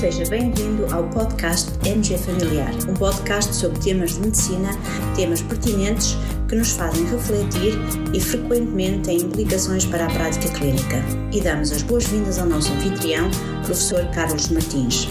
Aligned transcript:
Seja 0.00 0.24
bem-vindo 0.30 0.86
ao 0.94 1.06
podcast 1.10 1.72
MG 1.86 2.16
Familiar, 2.16 2.72
um 2.88 2.94
podcast 2.94 3.54
sobre 3.54 3.78
temas 3.80 4.14
de 4.14 4.20
medicina, 4.20 4.70
temas 5.14 5.42
pertinentes 5.42 6.14
que 6.48 6.56
nos 6.56 6.72
fazem 6.72 7.04
refletir 7.04 7.74
e 8.14 8.18
frequentemente 8.18 9.02
têm 9.02 9.18
implicações 9.18 9.84
para 9.84 10.06
a 10.06 10.10
prática 10.10 10.50
clínica. 10.54 10.96
E 11.30 11.42
damos 11.42 11.70
as 11.70 11.82
boas-vindas 11.82 12.38
ao 12.38 12.46
nosso 12.46 12.72
anfitrião, 12.72 13.28
professor 13.62 14.10
Carlos 14.14 14.48
Martins. 14.48 15.06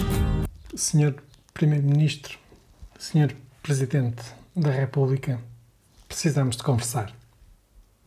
Senhor 0.74 1.14
Primeiro-Ministro, 1.54 2.36
Senhor 2.98 3.32
Presidente 3.62 4.24
da 4.56 4.72
República, 4.72 5.40
precisamos 6.08 6.56
de 6.56 6.64
conversar. 6.64 7.14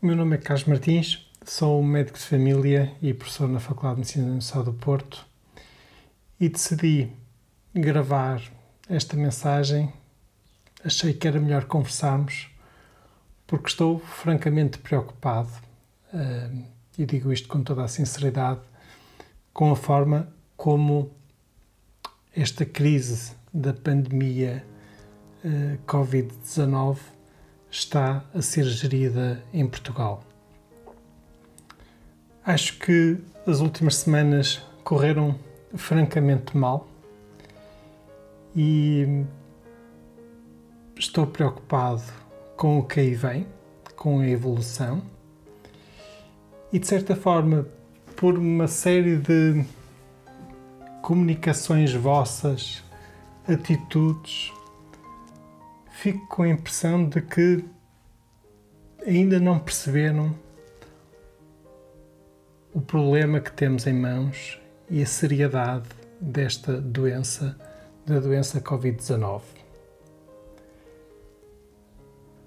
O 0.01 0.05
meu 0.05 0.17
nome 0.17 0.35
é 0.35 0.37
Carlos 0.37 0.65
Martins, 0.65 1.31
sou 1.45 1.81
médico 1.81 2.19
de 2.19 2.25
família 2.25 2.91
e 3.01 3.13
professor 3.13 3.47
na 3.47 3.61
Faculdade 3.61 3.95
de 3.95 3.99
Medicina 4.01 4.25
da 4.25 4.31
Universidade 4.31 4.65
do 4.65 4.73
Porto 4.73 5.32
e 6.39 6.49
decidi 6.49 7.11
gravar 7.73 8.41
esta 8.89 9.15
mensagem. 9.15 9.91
Achei 10.83 11.13
que 11.13 11.27
era 11.27 11.39
melhor 11.39 11.65
conversarmos 11.65 12.49
porque 13.47 13.69
estou 13.69 13.99
francamente 13.99 14.77
preocupado, 14.79 15.51
uh, 16.13 16.63
e 16.97 17.05
digo 17.05 17.31
isto 17.31 17.47
com 17.47 17.61
toda 17.61 17.83
a 17.83 17.87
sinceridade, 17.87 18.61
com 19.53 19.71
a 19.71 19.75
forma 19.75 20.33
como 20.57 21.11
esta 22.35 22.65
crise 22.65 23.33
da 23.53 23.73
pandemia 23.73 24.65
uh, 25.43 25.77
Covid-19 25.85 26.97
está 27.69 28.23
a 28.33 28.41
ser 28.41 28.65
gerida 28.65 29.43
em 29.53 29.67
Portugal. 29.67 30.23
Acho 32.45 32.77
que 32.79 33.19
as 33.45 33.59
últimas 33.59 33.97
semanas 33.97 34.61
correram 34.83 35.39
francamente 35.75 36.55
mal. 36.55 36.87
E 38.55 39.25
estou 40.95 41.25
preocupado 41.25 42.03
com 42.55 42.79
o 42.79 42.83
que 42.83 42.99
aí 42.99 43.13
vem, 43.13 43.47
com 43.95 44.19
a 44.19 44.27
evolução. 44.27 45.01
E 46.71 46.79
de 46.79 46.87
certa 46.87 47.15
forma 47.15 47.67
por 48.15 48.37
uma 48.37 48.67
série 48.67 49.17
de 49.17 49.65
comunicações 51.01 51.93
vossas, 51.93 52.83
atitudes, 53.47 54.53
fico 55.91 56.25
com 56.27 56.43
a 56.43 56.49
impressão 56.49 57.07
de 57.07 57.21
que 57.21 57.65
ainda 59.05 59.39
não 59.39 59.59
perceberam 59.59 60.33
o 62.73 62.81
problema 62.81 63.39
que 63.39 63.51
temos 63.51 63.85
em 63.85 63.93
mãos 63.93 64.62
e 64.89 65.01
a 65.01 65.05
seriedade 65.05 65.87
desta 66.19 66.79
doença, 66.79 67.57
da 68.05 68.19
doença 68.19 68.61
Covid-19. 68.61 69.41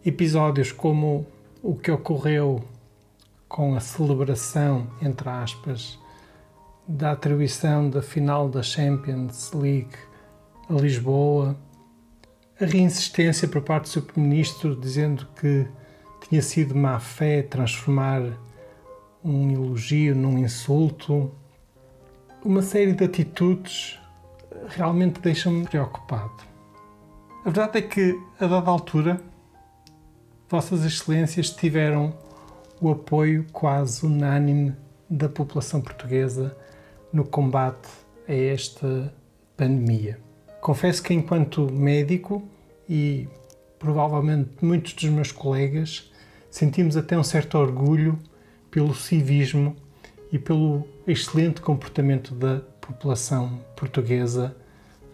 Episódios 0.05 0.73
como 0.73 1.27
o 1.62 1.75
que 1.75 1.91
ocorreu 1.91 2.62
com 3.48 3.75
a 3.75 3.81
celebração, 3.81 4.87
entre 5.03 5.29
aspas, 5.29 5.98
da 6.87 7.12
atribuição 7.12 7.91
da 7.91 8.01
final 8.01 8.48
da 8.48 8.62
Champions 8.62 9.53
League 9.53 9.97
a 10.69 10.75
Lisboa, 10.75 11.57
a 12.61 12.64
reinsistência 12.64 13.47
por 13.47 13.62
parte 13.62 13.84
do 13.84 13.89
seu 13.89 14.03
Primeiro-Ministro 14.03 14.75
dizendo 14.75 15.27
que 15.41 15.67
tinha 16.29 16.42
sido 16.42 16.75
má 16.75 16.98
fé 16.98 17.42
transformar 17.42 18.23
um 19.23 19.51
elogio 19.51 20.14
num 20.14 20.39
insulto, 20.39 21.33
uma 22.47 22.62
série 22.62 22.92
de 22.92 23.02
atitudes 23.02 23.98
realmente 24.69 25.20
deixam-me 25.20 25.66
preocupado. 25.66 26.44
A 27.41 27.50
verdade 27.50 27.78
é 27.78 27.83
que, 27.83 28.16
a 28.39 28.47
dada 28.47 28.70
altura, 28.70 29.20
Vossas 30.48 30.85
Excelências 30.85 31.51
tiveram 31.51 32.17
o 32.80 32.89
apoio 32.89 33.45
quase 33.52 34.06
unânime 34.06 34.77
da 35.11 35.29
população 35.29 35.80
portuguesa 35.80 36.56
no 37.12 37.24
combate 37.24 37.89
a 38.29 38.33
esta 38.33 39.12
pandemia. 39.56 40.20
Confesso 40.61 41.02
que, 41.02 41.12
enquanto 41.12 41.73
médico 41.73 42.45
e 42.89 43.29
provavelmente 43.77 44.51
muitos 44.62 44.92
dos 44.92 45.11
meus 45.11 45.33
colegas, 45.33 46.12
sentimos 46.48 46.96
até 46.96 47.18
um 47.18 47.24
certo 47.24 47.58
orgulho 47.58 48.17
pelo 48.70 48.95
civismo 48.95 49.74
e 50.30 50.39
pelo 50.39 50.86
excelente 51.06 51.61
comportamento 51.61 52.34
da 52.34 52.61
população 52.80 53.61
portuguesa 53.77 54.56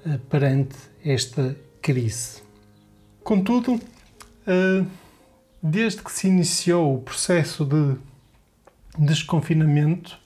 uh, 0.06 0.19
perante 0.20 0.76
esta 1.04 1.56
crise. 1.80 2.42
Contudo, 3.22 3.75
uh, 3.75 4.86
desde 5.62 6.03
que 6.03 6.10
se 6.10 6.28
iniciou 6.28 6.97
o 6.97 7.03
processo 7.03 7.64
de 7.64 7.97
desconfinamento, 8.98 10.19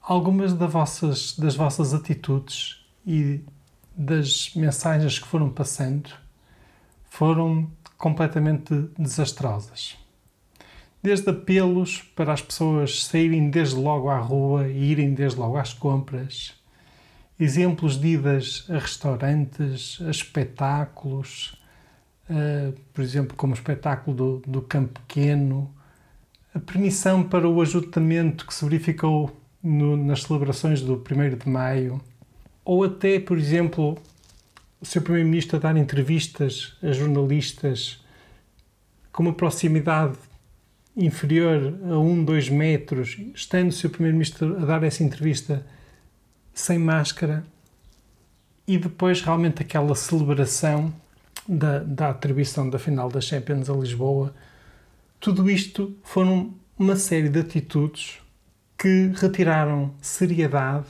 algumas 0.00 0.52
das 0.52 0.72
vossas, 0.72 1.38
das 1.38 1.54
vossas 1.54 1.94
atitudes 1.94 2.84
e 3.06 3.44
das 3.94 4.54
mensagens 4.54 5.18
que 5.18 5.26
foram 5.26 5.50
passando 5.50 6.10
foram 7.08 7.70
completamente 7.98 8.72
desastrosas 8.98 10.00
desde 11.02 11.30
apelos 11.30 12.02
para 12.14 12.32
as 12.32 12.42
pessoas 12.42 13.04
saírem 13.04 13.50
desde 13.50 13.76
logo 13.76 14.08
à 14.08 14.18
rua 14.18 14.68
e 14.68 14.90
irem 14.90 15.14
desde 15.14 15.38
logo 15.38 15.56
às 15.56 15.72
compras, 15.72 16.54
exemplos 17.38 17.98
de 17.98 18.08
idas 18.08 18.66
a 18.68 18.78
restaurantes, 18.78 19.98
a 20.06 20.10
espetáculos, 20.10 21.58
uh, 22.28 22.78
por 22.92 23.02
exemplo, 23.02 23.36
como 23.36 23.54
o 23.54 23.56
espetáculo 23.56 24.16
do, 24.16 24.42
do 24.46 24.62
Campo 24.62 25.00
Pequeno, 25.00 25.74
a 26.54 26.58
permissão 26.58 27.22
para 27.22 27.48
o 27.48 27.62
ajuntamento 27.62 28.46
que 28.46 28.52
se 28.52 28.64
verificou 28.64 29.34
no, 29.62 29.96
nas 29.96 30.24
celebrações 30.24 30.82
do 30.82 30.94
1 30.94 31.36
de 31.38 31.48
Maio, 31.48 32.00
ou 32.64 32.84
até, 32.84 33.18
por 33.18 33.38
exemplo, 33.38 33.96
o 34.80 34.84
Sr. 34.84 35.02
Primeiro-Ministro 35.02 35.56
a 35.56 35.60
dar 35.60 35.76
entrevistas 35.76 36.76
a 36.82 36.92
jornalistas 36.92 38.04
com 39.12 39.22
uma 39.22 39.32
proximidade 39.32 40.16
inferior 40.96 41.78
a 41.84 41.98
um, 41.98 42.24
dois 42.24 42.48
metros, 42.48 43.16
estando 43.34 43.70
o 43.70 43.72
seu 43.72 43.90
Primeiro-Ministro 43.90 44.56
a 44.60 44.64
dar 44.64 44.82
essa 44.82 45.02
entrevista 45.02 45.64
sem 46.52 46.78
máscara, 46.78 47.44
e 48.66 48.78
depois 48.78 49.22
realmente 49.22 49.62
aquela 49.62 49.94
celebração 49.94 50.94
da, 51.48 51.80
da 51.80 52.10
atribuição 52.10 52.68
da 52.68 52.78
final 52.78 53.08
da 53.08 53.20
Champions 53.20 53.68
a 53.68 53.74
Lisboa, 53.74 54.34
tudo 55.18 55.50
isto 55.50 55.96
foram 56.02 56.54
uma 56.78 56.96
série 56.96 57.28
de 57.28 57.40
atitudes 57.40 58.20
que 58.78 59.12
retiraram 59.14 59.92
seriedade 60.00 60.86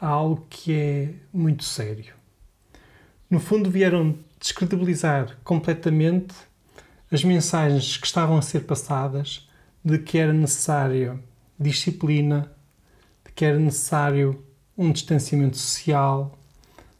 a 0.00 0.06
algo 0.06 0.46
que 0.48 0.72
é 0.72 1.10
muito 1.32 1.64
sério. 1.64 2.14
No 3.28 3.40
fundo, 3.40 3.68
vieram 3.68 4.16
descredibilizar 4.38 5.36
completamente 5.42 6.34
as 7.16 7.24
mensagens 7.24 7.96
que 7.96 8.06
estavam 8.06 8.36
a 8.36 8.42
ser 8.42 8.64
passadas 8.64 9.48
de 9.82 9.98
que 9.98 10.18
era 10.18 10.34
necessário 10.34 11.18
disciplina, 11.58 12.52
de 13.24 13.32
que 13.32 13.42
era 13.42 13.58
necessário 13.58 14.44
um 14.76 14.92
distanciamento 14.92 15.56
social, 15.56 16.38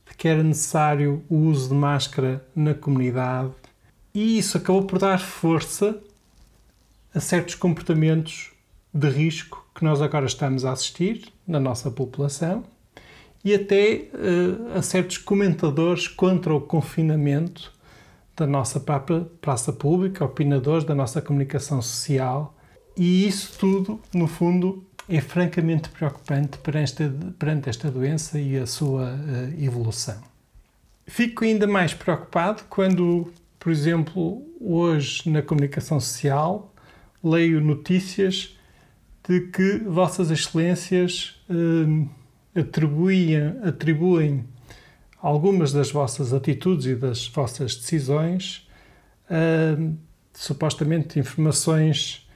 de 0.08 0.16
que 0.16 0.26
era 0.26 0.42
necessário 0.42 1.22
o 1.28 1.36
uso 1.36 1.68
de 1.68 1.74
máscara 1.74 2.42
na 2.56 2.72
comunidade. 2.72 3.52
E 4.14 4.38
isso 4.38 4.56
acabou 4.56 4.84
por 4.84 4.98
dar 4.98 5.20
força 5.20 6.00
a 7.14 7.20
certos 7.20 7.54
comportamentos 7.54 8.52
de 8.94 9.10
risco 9.10 9.66
que 9.74 9.84
nós 9.84 10.00
agora 10.00 10.24
estamos 10.24 10.64
a 10.64 10.72
assistir 10.72 11.30
na 11.46 11.60
nossa 11.60 11.90
população 11.90 12.64
e 13.44 13.54
até 13.54 14.08
uh, 14.14 14.78
a 14.78 14.80
certos 14.80 15.18
comentadores 15.18 16.08
contra 16.08 16.54
o 16.54 16.60
confinamento 16.62 17.75
da 18.36 18.46
nossa 18.46 18.78
própria 18.78 19.22
praça 19.40 19.72
pública, 19.72 20.24
opinadores 20.24 20.84
da 20.84 20.94
nossa 20.94 21.22
comunicação 21.22 21.80
social, 21.80 22.54
e 22.96 23.26
isso 23.26 23.58
tudo, 23.58 24.00
no 24.12 24.26
fundo, 24.26 24.84
é 25.08 25.20
francamente 25.20 25.88
preocupante 25.88 26.58
perante 26.58 27.02
esta, 27.02 27.16
perante 27.38 27.68
esta 27.68 27.90
doença 27.90 28.38
e 28.38 28.56
a 28.58 28.66
sua 28.66 29.14
uh, 29.14 29.62
evolução. 29.62 30.20
Fico 31.06 31.44
ainda 31.44 31.66
mais 31.66 31.94
preocupado 31.94 32.64
quando, 32.68 33.32
por 33.58 33.70
exemplo, 33.70 34.42
hoje 34.60 35.30
na 35.30 35.40
comunicação 35.40 36.00
social 36.00 36.74
leio 37.22 37.60
notícias 37.60 38.56
de 39.28 39.40
que 39.48 39.78
Vossas 39.78 40.30
Excelências 40.30 41.40
uh, 41.48 42.08
atribuem, 42.58 43.36
atribuem 43.62 44.44
algumas 45.26 45.72
das 45.72 45.90
vossas 45.90 46.32
atitudes 46.32 46.86
e 46.86 46.94
das 46.94 47.26
vossas 47.26 47.74
decisões, 47.74 48.68
uh, 49.28 49.96
supostamente 50.32 51.18
informações 51.18 52.28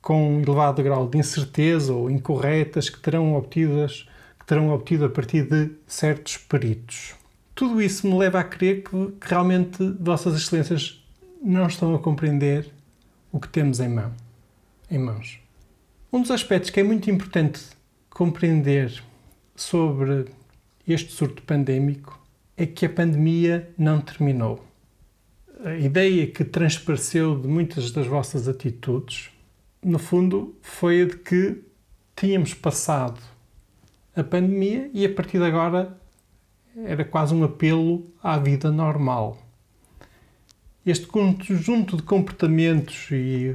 com 0.00 0.40
elevado 0.40 0.82
grau 0.82 1.06
de 1.06 1.18
incerteza 1.18 1.92
ou 1.92 2.10
incorretas 2.10 2.88
que 2.88 2.98
terão 3.00 3.34
obtidas, 3.34 4.08
que 4.38 4.46
terão 4.46 4.70
obtido 4.70 5.04
a 5.04 5.10
partir 5.10 5.42
de 5.42 5.72
certos 5.86 6.38
peritos. 6.38 7.14
Tudo 7.54 7.82
isso 7.82 8.08
me 8.08 8.16
leva 8.16 8.40
a 8.40 8.44
crer 8.44 8.82
que, 8.82 8.90
que 9.20 9.28
realmente 9.28 9.84
Vossas 10.00 10.34
Excelências 10.34 11.04
não 11.42 11.66
estão 11.66 11.94
a 11.94 11.98
compreender 11.98 12.72
o 13.30 13.38
que 13.38 13.48
temos 13.48 13.78
em, 13.78 13.90
mão, 13.90 14.10
em 14.90 14.98
mãos. 14.98 15.38
Um 16.10 16.22
dos 16.22 16.30
aspectos 16.30 16.70
que 16.70 16.80
é 16.80 16.82
muito 16.82 17.10
importante 17.10 17.60
compreender 18.08 19.02
sobre 19.54 20.24
este 20.86 21.12
surto 21.12 21.42
pandémico 21.42 22.17
é 22.58 22.66
que 22.66 22.84
a 22.84 22.90
pandemia 22.90 23.70
não 23.78 24.00
terminou. 24.00 24.66
A 25.64 25.74
ideia 25.74 26.26
que 26.26 26.44
transpareceu 26.44 27.38
de 27.38 27.46
muitas 27.46 27.92
das 27.92 28.06
vossas 28.06 28.48
atitudes, 28.48 29.30
no 29.82 29.98
fundo, 29.98 30.56
foi 30.60 31.02
a 31.02 31.04
de 31.06 31.16
que 31.16 31.62
tínhamos 32.16 32.54
passado 32.54 33.20
a 34.14 34.24
pandemia 34.24 34.90
e 34.92 35.06
a 35.06 35.14
partir 35.14 35.38
de 35.38 35.44
agora 35.44 35.96
era 36.84 37.04
quase 37.04 37.32
um 37.32 37.44
apelo 37.44 38.10
à 38.20 38.36
vida 38.38 38.72
normal. 38.72 39.38
Este 40.84 41.06
conjunto 41.06 41.96
de 41.96 42.02
comportamentos 42.02 43.08
e 43.12 43.54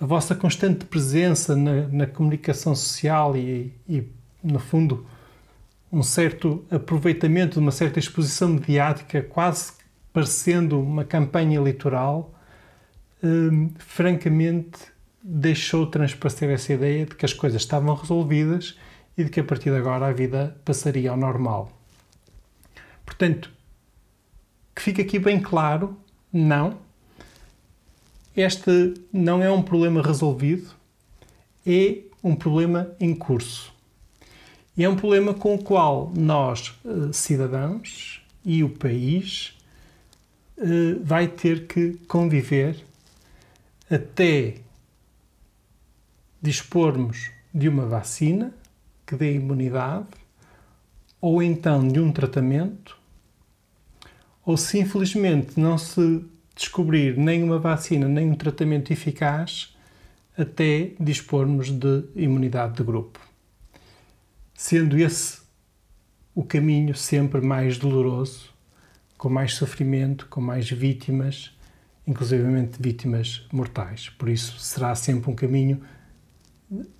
a 0.00 0.06
vossa 0.06 0.34
constante 0.34 0.84
presença 0.84 1.56
na, 1.56 1.88
na 1.88 2.06
comunicação 2.06 2.74
social 2.76 3.36
e, 3.36 3.72
e, 3.88 4.04
no 4.42 4.60
fundo, 4.60 5.04
um 5.94 6.02
certo 6.02 6.64
aproveitamento 6.72 7.54
de 7.54 7.60
uma 7.60 7.70
certa 7.70 8.00
exposição 8.00 8.48
mediática, 8.48 9.22
quase 9.22 9.74
parecendo 10.12 10.80
uma 10.80 11.04
campanha 11.04 11.56
eleitoral, 11.56 12.34
hum, 13.22 13.70
francamente 13.78 14.80
deixou 15.22 15.86
transparecer 15.86 16.50
essa 16.50 16.72
ideia 16.72 17.06
de 17.06 17.14
que 17.14 17.24
as 17.24 17.32
coisas 17.32 17.62
estavam 17.62 17.94
resolvidas 17.94 18.76
e 19.16 19.22
de 19.22 19.30
que 19.30 19.38
a 19.38 19.44
partir 19.44 19.70
de 19.70 19.76
agora 19.76 20.08
a 20.08 20.12
vida 20.12 20.60
passaria 20.64 21.12
ao 21.12 21.16
normal. 21.16 21.70
Portanto, 23.06 23.52
que 24.74 24.82
fique 24.82 25.00
aqui 25.00 25.20
bem 25.20 25.40
claro, 25.40 25.96
não. 26.32 26.78
Este 28.36 28.94
não 29.12 29.40
é 29.40 29.48
um 29.48 29.62
problema 29.62 30.02
resolvido, 30.02 30.70
é 31.64 31.98
um 32.20 32.34
problema 32.34 32.90
em 32.98 33.14
curso. 33.14 33.73
E 34.76 34.82
é 34.82 34.88
um 34.88 34.96
problema 34.96 35.32
com 35.32 35.54
o 35.54 35.62
qual 35.62 36.12
nós, 36.16 36.74
eh, 36.84 37.12
cidadãos 37.12 38.20
e 38.44 38.64
o 38.64 38.68
país, 38.68 39.56
eh, 40.58 40.96
vai 41.00 41.28
ter 41.28 41.68
que 41.68 41.94
conviver 42.08 42.84
até 43.88 44.56
dispormos 46.42 47.30
de 47.54 47.68
uma 47.68 47.86
vacina 47.86 48.52
que 49.06 49.14
dê 49.14 49.34
imunidade, 49.34 50.08
ou 51.20 51.40
então 51.40 51.86
de 51.86 52.00
um 52.00 52.10
tratamento, 52.10 52.98
ou 54.44 54.56
se 54.56 54.80
infelizmente 54.80 55.58
não 55.58 55.78
se 55.78 56.24
descobrir 56.54 57.16
nenhuma 57.16 57.58
vacina 57.58 58.08
nem 58.08 58.30
um 58.30 58.34
tratamento 58.34 58.92
eficaz, 58.92 59.74
até 60.36 60.90
dispormos 60.98 61.70
de 61.70 62.04
imunidade 62.16 62.76
de 62.76 62.82
grupo 62.82 63.33
sendo 64.54 64.98
esse 64.98 65.44
o 66.34 66.42
caminho 66.42 66.94
sempre 66.94 67.40
mais 67.40 67.78
doloroso, 67.78 68.52
com 69.16 69.28
mais 69.28 69.54
sofrimento, 69.54 70.26
com 70.26 70.40
mais 70.40 70.68
vítimas, 70.68 71.56
inclusivamente 72.06 72.78
vítimas 72.80 73.46
mortais. 73.52 74.08
Por 74.10 74.28
isso, 74.28 74.58
será 74.58 74.94
sempre 74.94 75.30
um 75.30 75.34
caminho 75.34 75.80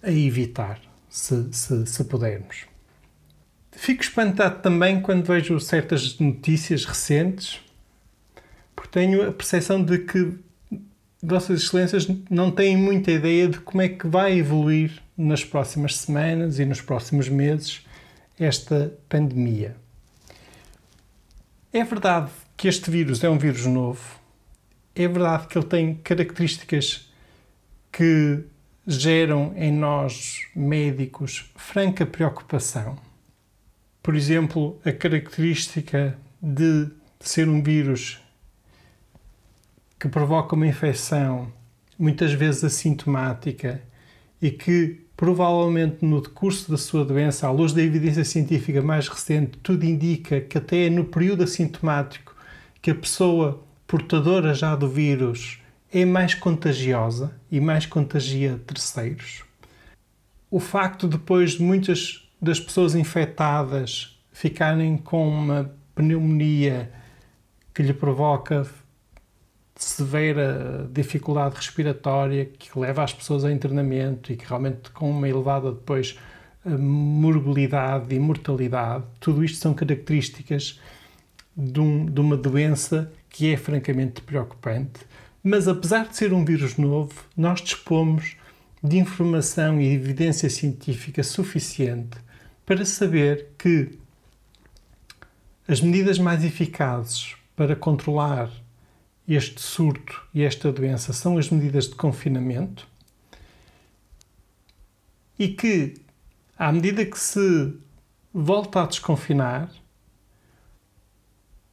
a 0.02 0.10
evitar, 0.10 0.80
se, 1.08 1.52
se, 1.52 1.86
se 1.86 2.04
pudermos. 2.04 2.66
Fico 3.72 4.02
espantado 4.02 4.62
também 4.62 5.00
quando 5.00 5.26
vejo 5.26 5.58
certas 5.58 6.18
notícias 6.20 6.84
recentes, 6.84 7.60
porque 8.74 8.90
tenho 8.92 9.28
a 9.28 9.32
percepção 9.32 9.82
de 9.82 9.98
que 9.98 10.38
Vossas 11.20 11.62
Excelências 11.62 12.06
não 12.30 12.50
têm 12.50 12.76
muita 12.76 13.10
ideia 13.10 13.48
de 13.48 13.58
como 13.58 13.82
é 13.82 13.88
que 13.88 14.06
vai 14.06 14.38
evoluir 14.38 15.02
nas 15.16 15.44
próximas 15.44 15.96
semanas 15.96 16.58
e 16.58 16.64
nos 16.64 16.80
próximos 16.80 17.28
meses 17.28 17.86
esta 18.38 18.96
pandemia. 19.08 19.76
É 21.72 21.84
verdade 21.84 22.30
que 22.56 22.68
este 22.68 22.90
vírus 22.90 23.22
é 23.22 23.28
um 23.28 23.38
vírus 23.38 23.66
novo, 23.66 24.02
é 24.94 25.08
verdade 25.08 25.48
que 25.48 25.58
ele 25.58 25.66
tem 25.66 25.94
características 25.96 27.10
que 27.90 28.44
geram 28.86 29.52
em 29.56 29.72
nós 29.72 30.46
médicos 30.54 31.50
franca 31.56 32.04
preocupação. 32.04 32.98
Por 34.02 34.14
exemplo, 34.14 34.78
a 34.84 34.92
característica 34.92 36.18
de 36.42 36.90
ser 37.18 37.48
um 37.48 37.62
vírus 37.62 38.20
que 39.98 40.08
provoca 40.08 40.54
uma 40.54 40.66
infecção, 40.66 41.50
muitas 41.98 42.32
vezes 42.32 42.62
assintomática, 42.62 43.80
e 44.42 44.50
que 44.50 45.03
provavelmente 45.24 46.04
no 46.04 46.20
decurso 46.20 46.70
da 46.70 46.76
sua 46.76 47.02
doença, 47.02 47.46
à 47.46 47.50
luz 47.50 47.72
da 47.72 47.80
evidência 47.80 48.26
científica 48.26 48.82
mais 48.82 49.08
recente, 49.08 49.56
tudo 49.62 49.82
indica 49.86 50.38
que 50.38 50.58
até 50.58 50.90
no 50.90 51.06
período 51.06 51.44
assintomático 51.44 52.36
que 52.82 52.90
a 52.90 52.94
pessoa 52.94 53.64
portadora 53.86 54.52
já 54.52 54.76
do 54.76 54.86
vírus 54.86 55.60
é 55.90 56.04
mais 56.04 56.34
contagiosa 56.34 57.34
e 57.50 57.58
mais 57.58 57.86
contagia 57.86 58.60
terceiros. 58.66 59.42
O 60.50 60.60
facto 60.60 61.08
depois 61.08 61.52
de 61.52 61.62
muitas 61.62 62.28
das 62.38 62.60
pessoas 62.60 62.94
infectadas 62.94 64.20
ficarem 64.30 64.98
com 64.98 65.26
uma 65.26 65.74
pneumonia 65.94 66.92
que 67.72 67.82
lhe 67.82 67.94
provoca 67.94 68.66
severa 69.84 70.88
dificuldade 70.92 71.56
respiratória 71.56 72.46
que 72.46 72.78
leva 72.78 73.02
as 73.02 73.12
pessoas 73.12 73.44
a 73.44 73.52
internamento 73.52 74.32
e 74.32 74.36
que 74.36 74.46
realmente 74.46 74.90
com 74.90 75.10
uma 75.10 75.28
elevada 75.28 75.70
depois 75.72 76.18
eh, 76.64 76.70
morbilidade 76.70 78.14
e 78.14 78.18
mortalidade, 78.18 79.04
tudo 79.20 79.44
isto 79.44 79.58
são 79.58 79.74
características 79.74 80.80
de, 81.56 81.80
um, 81.80 82.06
de 82.06 82.20
uma 82.20 82.36
doença 82.36 83.12
que 83.28 83.52
é 83.52 83.56
francamente 83.56 84.20
preocupante. 84.22 85.00
Mas 85.42 85.68
apesar 85.68 86.08
de 86.08 86.16
ser 86.16 86.32
um 86.32 86.44
vírus 86.44 86.76
novo, 86.76 87.12
nós 87.36 87.60
dispomos 87.60 88.36
de 88.82 88.98
informação 88.98 89.80
e 89.80 89.92
evidência 89.92 90.48
científica 90.48 91.22
suficiente 91.22 92.18
para 92.64 92.84
saber 92.84 93.48
que 93.58 93.98
as 95.66 95.80
medidas 95.80 96.18
mais 96.18 96.44
eficazes 96.44 97.34
para 97.56 97.76
controlar 97.76 98.50
este 99.26 99.60
surto 99.60 100.22
e 100.34 100.42
esta 100.42 100.70
doença 100.70 101.12
são 101.12 101.38
as 101.38 101.48
medidas 101.50 101.88
de 101.88 101.94
confinamento 101.94 102.86
e 105.38 105.48
que, 105.48 105.94
à 106.56 106.70
medida 106.70 107.04
que 107.04 107.18
se 107.18 107.74
volta 108.32 108.82
a 108.82 108.86
desconfinar, 108.86 109.70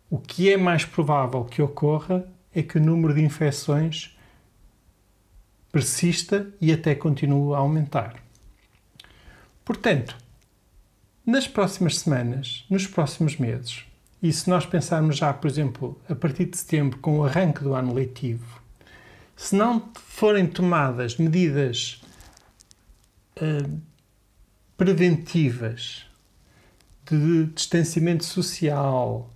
o 0.10 0.18
que 0.18 0.52
é 0.52 0.58
mais 0.58 0.86
provável 0.86 1.46
que 1.46 1.62
ocorra 1.62 2.28
é 2.54 2.62
que 2.62 2.78
o 2.78 2.82
número 2.82 3.14
de 3.14 3.24
infecções 3.24 4.18
persista 5.72 6.52
e 6.60 6.72
até 6.72 6.94
continue 6.94 7.54
a 7.54 7.60
aumentar. 7.60 8.22
Portanto, 9.64 10.18
nas 11.26 11.48
próximas 11.48 12.00
semanas, 12.00 12.66
nos 12.70 12.88
próximos 12.88 13.38
meses, 13.38 13.86
e 14.22 14.32
se 14.32 14.50
nós 14.50 14.66
pensarmos 14.66 15.18
já, 15.18 15.34
por 15.34 15.50
exemplo, 15.50 16.00
a 16.08 16.14
partir 16.14 16.46
de 16.46 16.58
setembro, 16.58 17.00
com 17.00 17.20
o 17.20 17.24
arranque 17.24 17.64
do 17.64 17.74
ano 17.74 17.94
letivo, 17.94 18.62
se 19.36 19.56
não 19.56 19.92
forem 19.96 20.46
tomadas 20.46 21.18
medidas 21.18 22.02
uh, 23.38 23.82
preventivas 24.78 26.06
de 27.10 27.46
distanciamento 27.48 28.24
social, 28.24 29.30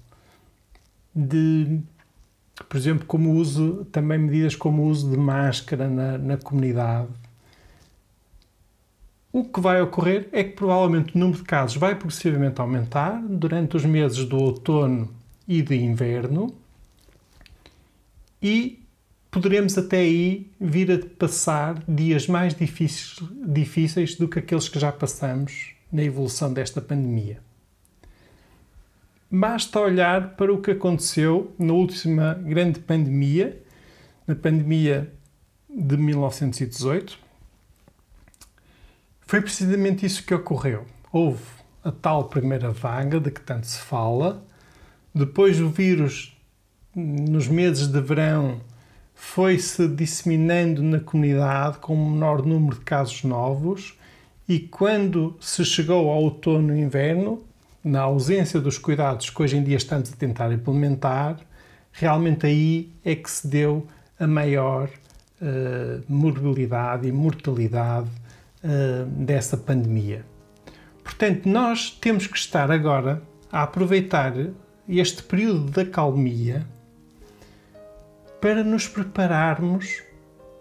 de, 1.15 1.80
por 2.70 2.77
exemplo, 2.77 3.06
como 3.08 3.34
uso, 3.34 3.86
também 3.92 4.20
medidas 4.20 4.56
como 4.56 4.84
o 4.84 4.88
uso 4.88 5.10
de 5.10 5.18
máscara 5.18 5.89
na, 5.89 6.18
na 6.18 6.38
comunidade, 6.38 7.10
o 9.38 9.44
que 9.44 9.60
vai 9.60 9.82
ocorrer 9.82 10.30
é 10.32 10.46
que 10.46 10.51
provavelmente 10.51 11.13
o 11.13 11.20
número 11.20 11.39
de 11.39 11.44
casos 11.44 11.75
vai 11.75 11.94
progressivamente 11.94 12.62
aumentar 12.62 13.22
durante 13.22 13.75
os 13.75 13.84
meses 13.84 14.24
do 14.24 14.38
outono 14.38 15.13
e 15.46 15.62
de 15.62 15.75
inverno 15.75 16.56
e 18.42 18.82
poderemos 19.30 19.77
até 19.77 19.98
aí 19.98 20.50
vir 20.58 20.89
a 20.89 21.06
passar 21.18 21.84
dias 21.86 22.27
mais 22.27 22.54
difíceis, 22.54 23.18
difíceis 23.46 24.15
do 24.15 24.30
que 24.30 24.39
aqueles 24.39 24.70
que 24.70 24.80
já 24.80 24.89
passamos 24.89 25.74
na 25.92 26.01
evolução 26.01 26.54
desta 26.54 26.80
pandemia. 26.80 27.42
Basta 29.30 29.82
olhar 29.82 30.38
para 30.38 30.54
o 30.54 30.62
que 30.62 30.72
aconteceu 30.72 31.54
na 31.60 31.74
última 31.74 32.36
grande 32.36 32.80
pandemia, 32.80 33.62
na 34.25 34.34
pandemia 34.34 35.12
de 35.70 35.98
1918, 35.98 37.25
foi 39.25 39.41
precisamente 39.41 40.05
isso 40.05 40.24
que 40.24 40.34
ocorreu. 40.34 40.86
Houve 41.12 41.44
a 41.84 41.91
tal 41.91 42.25
primeira 42.25 42.72
vaga 42.72 43.20
de 43.20 43.32
que 43.32 43.41
tanto 43.41 43.67
se 43.67 43.79
fala. 43.79 44.44
Depois 45.13 45.60
o 45.60 45.70
vírus, 45.70 46.36
nos 46.96 47.48
meses 47.48 47.88
de 47.88 48.01
verão, 48.01 48.62
foi-se 49.13 49.88
disseminando 49.88 50.84
na 50.84 51.00
comunidade 51.00 51.77
com 51.77 51.96
um 51.96 52.12
menor 52.12 52.46
número 52.46 52.77
de 52.77 52.86
casos 52.86 53.24
novos 53.24 53.98
e 54.48 54.60
quando 54.60 55.36
se 55.39 55.65
chegou 55.65 56.10
ao 56.10 56.24
outono 56.24 56.75
e 56.75 56.82
inverno, 56.82 57.44
na 57.84 58.01
ausência 58.01 58.60
dos 58.60 58.77
cuidados 58.77 59.29
que 59.29 59.41
hoje 59.41 59.58
em 59.58 59.63
dia 59.63 59.77
estamos 59.77 60.12
a 60.12 60.15
tentar 60.15 60.51
implementar, 60.51 61.39
realmente 61.91 62.46
aí 62.46 62.91
é 63.03 63.15
que 63.15 63.29
se 63.29 63.48
deu 63.48 63.88
a 64.20 64.27
maior 64.27 64.89
uh, 65.41 66.03
morbilidade 66.08 67.08
e 67.08 67.12
mortalidade 67.12 68.10
uh, 68.65 69.05
dessa 69.05 69.55
pandemia. 69.55 70.25
Portanto, 71.03 71.48
nós 71.48 71.91
temos 71.91 72.25
que 72.25 72.38
estar 72.38 72.72
agora 72.72 73.22
a 73.51 73.63
aproveitar 73.63 74.34
este 74.89 75.24
período 75.24 75.72
da 75.72 75.86
calmia 75.86 76.65
para 78.41 78.63
nos 78.63 78.88
prepararmos 78.88 80.01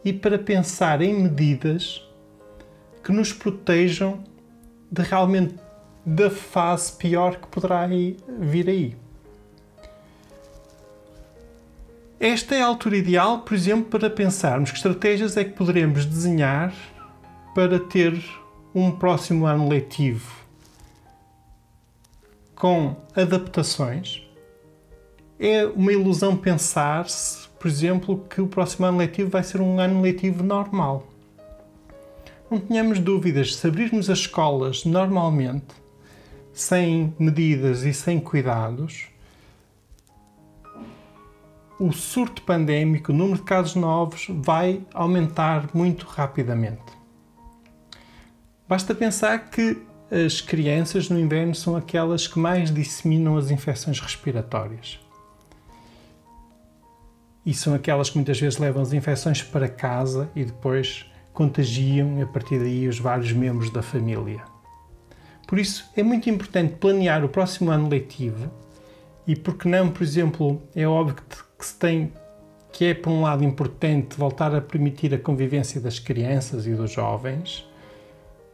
e 0.04 0.12
para 0.12 0.38
pensar 0.38 1.00
em 1.00 1.23
medidas 1.23 2.06
que 3.02 3.11
nos 3.11 3.32
protejam 3.32 4.23
de 4.90 5.02
realmente 5.02 5.54
da 6.04 6.30
fase 6.30 6.92
pior 6.92 7.37
que 7.37 7.46
poderá 7.49 7.87
vir 7.87 8.68
aí. 8.68 8.96
Esta 12.20 12.54
é 12.54 12.62
a 12.62 12.66
altura 12.66 12.96
ideal, 12.96 13.40
por 13.40 13.54
exemplo, 13.54 13.87
para 13.87 14.08
pensarmos 14.08 14.70
que 14.70 14.76
estratégias 14.76 15.37
é 15.37 15.44
que 15.44 15.52
poderemos 15.52 16.06
desenhar 16.06 16.73
para 17.54 17.78
ter 17.78 18.20
um 18.75 18.90
próximo 18.90 19.46
ano 19.46 19.68
letivo 19.68 20.44
com 22.54 22.96
adaptações. 23.14 24.23
É 25.38 25.64
uma 25.66 25.92
ilusão 25.92 26.37
pensar-se, 26.37 27.49
por 27.58 27.68
exemplo, 27.68 28.25
que 28.28 28.40
o 28.40 28.46
próximo 28.46 28.87
ano 28.87 28.99
letivo 28.99 29.30
vai 29.30 29.42
ser 29.42 29.61
um 29.61 29.78
ano 29.78 30.00
letivo 30.00 30.42
normal. 30.42 31.06
Não 32.50 32.58
tenhamos 32.58 32.99
dúvidas, 32.99 33.54
se 33.56 33.66
abrirmos 33.66 34.08
as 34.08 34.20
escolas 34.20 34.84
normalmente, 34.84 35.75
sem 36.52 37.14
medidas 37.18 37.82
e 37.82 37.92
sem 37.92 38.20
cuidados, 38.20 39.08
o 41.78 41.92
surto 41.92 42.42
pandémico, 42.42 43.12
o 43.12 43.14
número 43.14 43.38
de 43.38 43.44
casos 43.44 43.75
novos 43.75 44.26
vai 44.30 44.80
aumentar 44.94 45.68
muito 45.75 46.06
rapidamente. 46.06 46.93
Basta 48.66 48.94
pensar 48.94 49.50
que 49.50 49.76
as 50.11 50.40
crianças 50.40 51.11
no 51.11 51.18
inverno 51.18 51.54
são 51.54 51.76
aquelas 51.76 52.26
que 52.26 52.38
mais 52.38 52.73
disseminam 52.73 53.37
as 53.37 53.50
infecções 53.50 54.00
respiratórias. 54.00 54.99
E 57.44 57.52
são 57.52 57.75
aquelas 57.75 58.09
que 58.09 58.16
muitas 58.16 58.40
vezes 58.40 58.59
levam 58.59 58.80
as 58.80 58.94
infecções 58.94 59.42
para 59.42 59.68
casa 59.68 60.30
e 60.35 60.44
depois 60.44 61.04
contagiam 61.35 62.23
a 62.23 62.26
partir 62.26 62.59
daí 62.59 62.88
os 62.88 62.99
vários 62.99 63.33
membros 63.33 63.71
da 63.71 63.83
família. 63.83 64.42
Por 65.47 65.59
isso 65.59 65.85
é 65.94 66.02
muito 66.02 66.30
importante 66.30 66.76
planear 66.76 67.23
o 67.23 67.28
próximo 67.28 67.71
ano 67.71 67.88
letivo 67.88 68.50
e 69.26 69.37
porque 69.37 69.68
não, 69.68 69.90
por 69.90 70.02
exemplo, 70.02 70.62
é 70.75 70.87
óbvio 70.87 71.16
que 71.59 71.66
se 71.66 71.78
tem 71.78 72.12
que 72.73 72.87
é 72.87 72.94
por 72.94 73.11
um 73.11 73.23
lado 73.23 73.44
importante 73.44 74.16
voltar 74.16 74.52
a 74.52 74.61
permitir 74.61 75.14
a 75.14 75.18
convivência 75.18 75.80
das 75.80 76.00
crianças 76.00 76.66
e 76.66 76.75
dos 76.75 76.90
jovens, 76.90 77.64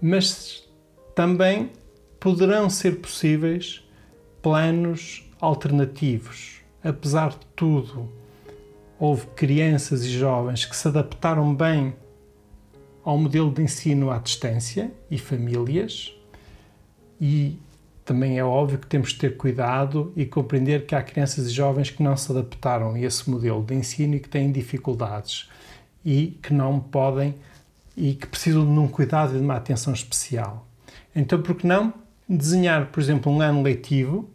mas 0.01 0.69
também 1.15 1.71
poderão 2.19 2.71
ser 2.71 3.01
possíveis 3.01 3.87
planos 4.43 5.29
alternativos. 5.41 6.61
Apesar 6.83 7.31
de 7.31 7.47
tudo, 7.55 8.11
houve 8.99 9.27
crianças 9.29 10.05
e 10.05 10.11
jovens 10.11 10.65
que 10.65 10.77
se 10.77 10.89
adaptaram 10.89 11.55
bem 11.55 11.95
ao 13.05 13.19
modelo 13.19 13.51
de 13.51 13.63
ensino 13.63 14.11
à 14.11 14.19
distância 14.19 14.91
e 15.11 15.19
famílias, 15.19 16.15
e 17.21 17.59
também 18.05 18.39
é 18.39 18.45
óbvio 18.45 18.79
que 18.79 18.87
temos 18.87 19.11
de 19.11 19.19
ter 19.19 19.37
cuidado 19.37 20.13
e 20.17 20.27
compreender 20.27 20.87
que 20.87 20.95
há 20.95 21.03
crianças 21.03 21.47
e 21.47 21.51
jovens 21.51 21.91
que 21.91 22.03
não 22.03 22.17
se 22.17 22.31
adaptaram 22.33 22.95
a 22.95 23.01
esse 23.01 23.29
modelo 23.31 23.63
de 23.63 23.75
ensino 23.75 24.17
e 24.17 24.21
que 24.21 24.29
têm 24.29 24.51
dificuldades 24.51 25.49
e 26.05 26.39
que 26.43 26.53
não 26.53 26.81
podem 26.81 27.35
e 28.01 28.15
que 28.15 28.27
precisam 28.27 28.65
de 28.65 28.81
um 28.81 28.89
cuidado 28.89 29.35
e 29.35 29.39
de 29.39 29.45
uma 29.45 29.57
atenção 29.57 29.93
especial. 29.93 30.67
Então, 31.15 31.43
por 31.43 31.55
que 31.55 31.67
não 31.67 31.93
desenhar, 32.27 32.87
por 32.87 32.99
exemplo, 32.99 33.31
um 33.31 33.43
ano 33.43 33.63
letivo 33.63 34.31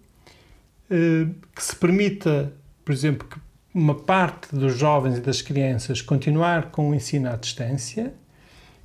eh, 0.88 1.26
que 1.56 1.64
se 1.64 1.76
permita, 1.76 2.54
por 2.84 2.92
exemplo, 2.92 3.28
que 3.28 3.40
uma 3.74 3.96
parte 3.96 4.56
dos 4.56 4.78
jovens 4.78 5.18
e 5.18 5.22
das 5.22 5.42
crianças 5.42 6.00
continuar 6.00 6.70
com 6.70 6.92
o 6.92 6.96
ensino 6.96 7.28
à 7.28 7.36
distância 7.36 8.14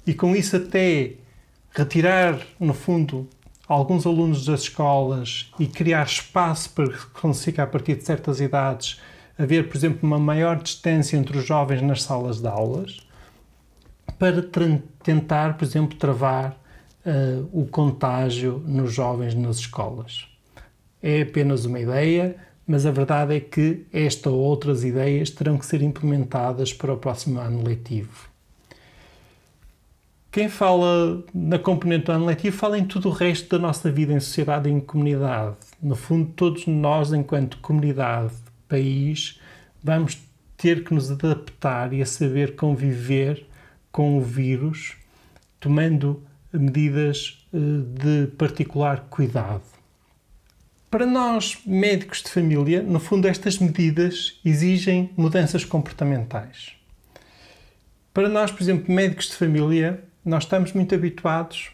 e 0.07 0.15
com 0.15 0.35
isso 0.35 0.57
até 0.57 1.13
retirar, 1.73 2.41
no 2.59 2.73
fundo, 2.73 3.29
alguns 3.69 4.07
alunos 4.07 4.47
das 4.47 4.63
escolas 4.63 5.53
e 5.59 5.67
criar 5.67 6.07
espaço 6.07 6.71
para 6.71 6.89
que 6.89 7.07
consiga, 7.21 7.65
a 7.65 7.67
partir 7.67 7.97
de 7.97 8.05
certas 8.05 8.41
idades, 8.41 8.99
haver, 9.39 9.69
por 9.69 9.77
exemplo, 9.77 10.01
uma 10.03 10.19
maior 10.19 10.61
distância 10.61 11.19
entre 11.19 11.37
os 11.37 11.47
jovens 11.47 11.83
nas 11.83 12.03
salas 12.03 12.41
de 12.41 12.49
aulas, 12.49 13.10
para 14.19 14.43
tentar, 15.03 15.57
por 15.57 15.65
exemplo, 15.65 15.97
travar 15.97 16.61
uh, 17.05 17.49
o 17.53 17.67
contágio 17.67 18.63
nos 18.67 18.93
jovens 18.93 19.35
nas 19.35 19.57
escolas. 19.57 20.27
É 21.03 21.23
apenas 21.23 21.65
uma 21.65 21.81
ideia, 21.81 22.37
mas 22.67 22.87
a 22.87 22.91
verdade 22.91 23.37
é 23.37 23.41
que 23.41 23.87
esta 23.93 24.31
ou 24.31 24.39
outras 24.39 24.85
ideias 24.85 25.31
terão 25.31 25.59
que 25.59 25.67
ser 25.67 25.83
implementadas 25.83 26.73
para 26.73 26.93
o 26.93 26.97
próximo 26.97 27.41
ano 27.41 27.63
letivo. 27.65 28.29
Quem 30.31 30.49
fala 30.49 31.25
na 31.35 31.59
componente 31.59 32.05
do 32.05 32.13
ano 32.13 32.27
letivo 32.27 32.57
fala 32.57 32.79
em 32.79 32.85
tudo 32.85 33.09
o 33.09 33.13
resto 33.13 33.49
da 33.49 33.59
nossa 33.59 33.91
vida 33.91 34.13
em 34.13 34.21
sociedade 34.21 34.69
e 34.69 34.73
em 34.73 34.79
comunidade. 34.79 35.57
No 35.83 35.97
fundo, 35.97 36.31
todos 36.37 36.69
nós, 36.69 37.13
enquanto 37.13 37.59
comunidade, 37.59 38.33
país, 38.69 39.41
vamos 39.83 40.19
ter 40.57 40.85
que 40.85 40.95
nos 40.95 41.11
adaptar 41.11 41.93
e 41.93 42.01
a 42.01 42.07
saber 42.07 42.55
conviver 42.55 43.45
com 43.91 44.19
o 44.19 44.21
vírus, 44.21 44.97
tomando 45.59 46.23
medidas 46.53 47.47
eh, 47.53 47.59
de 47.59 48.27
particular 48.37 49.07
cuidado. 49.11 49.63
Para 50.91 51.07
nós, 51.07 51.59
médicos 51.65 52.23
de 52.23 52.31
família, 52.31 52.83
no 52.83 52.99
fundo, 52.99 53.29
estas 53.29 53.59
medidas 53.59 54.41
exigem 54.45 55.11
mudanças 55.17 55.65
comportamentais. 55.65 56.73
Para 58.13 58.29
nós, 58.29 58.51
por 58.51 58.61
exemplo, 58.61 58.93
médicos 58.93 59.27
de 59.27 59.37
família, 59.37 60.03
nós 60.25 60.43
estamos 60.43 60.73
muito 60.73 60.93
habituados 60.95 61.71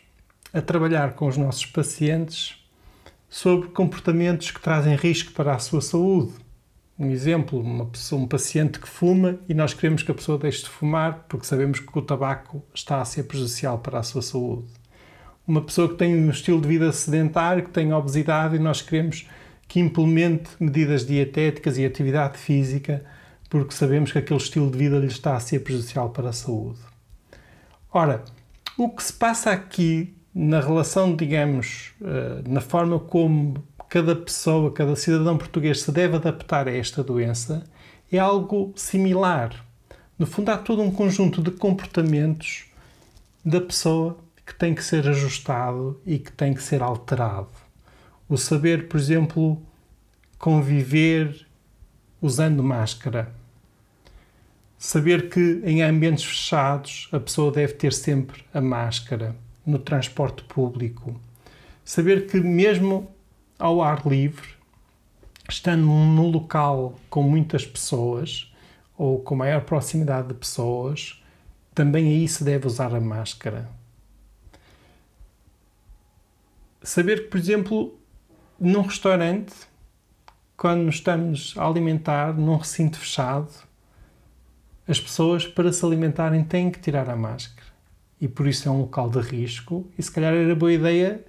a 0.52 0.60
trabalhar 0.60 1.14
com 1.14 1.26
os 1.26 1.36
nossos 1.36 1.64
pacientes 1.64 2.62
sobre 3.28 3.68
comportamentos 3.68 4.50
que 4.50 4.60
trazem 4.60 4.94
risco 4.96 5.32
para 5.32 5.54
a 5.54 5.58
sua 5.58 5.80
saúde. 5.80 6.32
Um 6.98 7.10
exemplo, 7.10 7.60
uma 7.60 7.84
pessoa, 7.86 8.22
um 8.22 8.26
paciente 8.26 8.80
que 8.80 8.88
fuma 8.88 9.38
e 9.46 9.52
nós 9.52 9.74
queremos 9.74 10.02
que 10.02 10.10
a 10.10 10.14
pessoa 10.14 10.38
deixe 10.38 10.62
de 10.62 10.70
fumar 10.70 11.26
porque 11.28 11.44
sabemos 11.44 11.78
que 11.78 11.98
o 11.98 12.00
tabaco 12.00 12.62
está 12.74 13.02
a 13.02 13.04
ser 13.04 13.24
prejudicial 13.24 13.78
para 13.78 13.98
a 13.98 14.02
sua 14.02 14.22
saúde. 14.22 14.66
Uma 15.46 15.60
pessoa 15.60 15.88
que 15.88 15.96
tem 15.96 16.16
um 16.16 16.30
estilo 16.30 16.60
de 16.60 16.66
vida 16.66 16.90
sedentário, 16.92 17.64
que 17.64 17.70
tem 17.70 17.92
obesidade 17.92 18.56
e 18.56 18.58
nós 18.58 18.80
queremos 18.80 19.28
que 19.68 19.78
implemente 19.78 20.48
medidas 20.58 21.04
dietéticas 21.04 21.76
e 21.76 21.84
atividade 21.84 22.38
física 22.38 23.04
porque 23.48 23.74
sabemos 23.74 24.10
que 24.10 24.18
aquele 24.18 24.40
estilo 24.40 24.70
de 24.70 24.78
vida 24.78 24.98
lhe 24.98 25.06
está 25.06 25.36
a 25.36 25.40
ser 25.40 25.60
prejudicial 25.60 26.10
para 26.10 26.30
a 26.30 26.32
saúde. 26.32 26.80
Ora, 27.92 28.24
o 28.76 28.88
que 28.88 29.02
se 29.02 29.12
passa 29.12 29.50
aqui 29.50 30.16
na 30.34 30.60
relação, 30.60 31.14
digamos, 31.14 31.92
eh, 32.02 32.42
na 32.46 32.60
forma 32.60 32.98
como 32.98 33.62
cada 33.88 34.14
pessoa, 34.14 34.72
cada 34.72 34.96
cidadão 34.96 35.38
português 35.38 35.82
se 35.82 35.92
deve 35.92 36.16
adaptar 36.16 36.68
a 36.68 36.76
esta 36.76 37.02
doença, 37.02 37.64
é 38.10 38.18
algo 38.18 38.72
similar. 38.76 39.64
No 40.18 40.26
fundo, 40.26 40.50
há 40.50 40.58
todo 40.58 40.82
um 40.82 40.90
conjunto 40.90 41.42
de 41.42 41.50
comportamentos 41.50 42.66
da 43.44 43.60
pessoa 43.60 44.18
que 44.44 44.54
tem 44.54 44.74
que 44.74 44.82
ser 44.82 45.08
ajustado 45.08 46.00
e 46.06 46.18
que 46.18 46.32
tem 46.32 46.54
que 46.54 46.62
ser 46.62 46.82
alterado. 46.82 47.48
O 48.28 48.36
saber, 48.36 48.88
por 48.88 48.98
exemplo, 48.98 49.62
conviver 50.38 51.46
usando 52.20 52.62
máscara 52.62 53.32
Saber 54.78 55.30
que 55.30 55.62
em 55.64 55.82
ambientes 55.82 56.24
fechados 56.24 57.08
a 57.10 57.18
pessoa 57.18 57.50
deve 57.50 57.72
ter 57.72 57.92
sempre 57.92 58.44
a 58.52 58.60
máscara 58.60 59.34
no 59.64 59.78
transporte 59.78 60.44
público. 60.44 61.18
Saber 61.82 62.26
que, 62.26 62.38
mesmo 62.38 63.10
ao 63.58 63.82
ar 63.82 64.06
livre, 64.06 64.48
estando 65.48 65.82
num 65.82 66.30
local 66.30 66.94
com 67.08 67.22
muitas 67.22 67.64
pessoas 67.64 68.52
ou 68.96 69.20
com 69.20 69.36
maior 69.36 69.62
proximidade 69.62 70.28
de 70.28 70.34
pessoas, 70.34 71.22
também 71.74 72.08
aí 72.08 72.28
se 72.28 72.42
deve 72.42 72.66
usar 72.66 72.94
a 72.94 73.00
máscara. 73.00 73.68
saber 76.86 77.24
que, 77.24 77.28
por 77.28 77.38
exemplo, 77.38 77.98
num 78.58 78.82
restaurante, 78.82 79.52
quando 80.56 80.82
nos 80.82 80.96
estamos 80.96 81.54
a 81.58 81.66
alimentar 81.66 82.32
num 82.32 82.56
recinto 82.56 82.98
fechado, 82.98 83.50
as 84.88 85.00
pessoas, 85.00 85.44
para 85.44 85.72
se 85.72 85.84
alimentarem, 85.84 86.44
têm 86.44 86.70
que 86.70 86.78
tirar 86.78 87.10
a 87.10 87.16
máscara. 87.16 87.66
E 88.20 88.28
por 88.28 88.46
isso 88.46 88.68
é 88.68 88.72
um 88.72 88.82
local 88.82 89.10
de 89.10 89.18
risco. 89.18 89.84
E 89.98 90.02
se 90.02 90.10
calhar 90.10 90.32
era 90.32 90.54
boa 90.54 90.72
ideia 90.72 91.24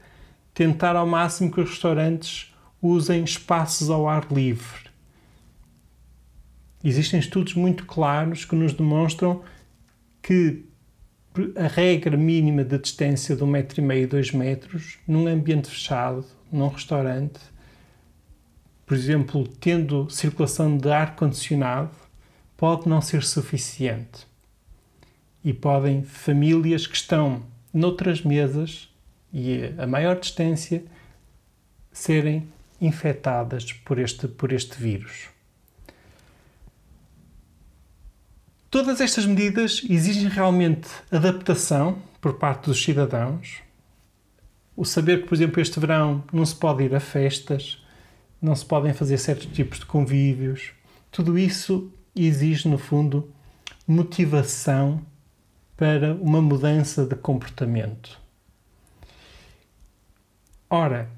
tentar 0.58 0.96
ao 0.96 1.06
máximo 1.06 1.52
que 1.52 1.62
os 1.62 1.70
restaurantes 1.70 2.52
usem 2.82 3.24
espaços 3.24 3.92
ao 3.92 4.10
ar 4.10 4.26
livre. 4.32 4.90
Existem 6.84 7.20
estudos 7.20 7.54
muito 7.54 7.86
claros 7.86 8.44
que 8.44 8.56
nos 8.56 8.74
demonstram 8.74 9.44
que 10.20 10.66
a 11.56 11.68
regra 11.68 12.18
mínima 12.18 12.64
de 12.64 12.80
distância 12.80 13.36
de 13.36 13.44
um 13.44 13.48
metro 13.48 13.80
e 13.80 13.84
meio, 13.84 14.08
dois 14.08 14.32
metros, 14.32 14.98
num 15.08 15.28
ambiente 15.28 15.70
fechado, 15.70 16.26
num 16.52 16.70
restaurante, 16.70 17.40
por 18.84 18.98
exemplo, 18.98 19.48
tendo 19.60 20.10
circulação 20.10 20.76
de 20.76 20.90
ar 20.90 21.16
condicionado, 21.16 21.92
pode 22.58 22.90
não 22.90 23.00
ser 23.00 23.22
suficiente. 23.22 24.26
E 25.44 25.54
podem 25.54 26.02
famílias 26.02 26.88
que 26.88 26.96
estão 26.96 27.44
noutras 27.72 28.24
mesas 28.24 28.90
e 29.39 29.72
a 29.77 29.86
maior 29.86 30.20
distância 30.20 30.84
serem 31.91 32.48
infectadas 32.82 33.72
por 33.72 34.00
este, 34.00 34.27
por 34.27 34.51
este 34.51 34.82
vírus. 34.82 35.29
Todas 38.72 39.00
estas 39.00 39.27
medidas 39.27 39.84
exigem 39.88 40.27
realmente 40.27 40.89
adaptação 41.12 42.01
por 42.20 42.39
parte 42.39 42.65
dos 42.65 42.84
cidadãos. 42.84 43.62
O 44.75 44.84
saber 44.84 45.22
que, 45.22 45.27
por 45.27 45.36
exemplo, 45.36 45.62
este 45.62 45.79
verão 45.79 46.24
não 46.34 46.44
se 46.44 46.56
pode 46.56 46.84
ir 46.84 46.96
a 46.96 47.00
festas, 47.00 47.84
não 48.41 48.56
se 48.56 48.65
podem 48.65 48.91
fazer 48.91 49.20
certos 49.20 49.46
tipos 49.46 49.77
de 49.79 49.86
convívios, 49.86 50.72
tudo 51.12 51.38
isso 51.38 51.91
exige, 52.15 52.67
no 52.67 52.79
fundo, 52.79 53.32
motivação 53.88 55.00
para 55.75 56.15
uma 56.15 56.41
mudança 56.41 57.06
de 57.06 57.15
comportamento. 57.15 58.26
Ora, 60.69 61.09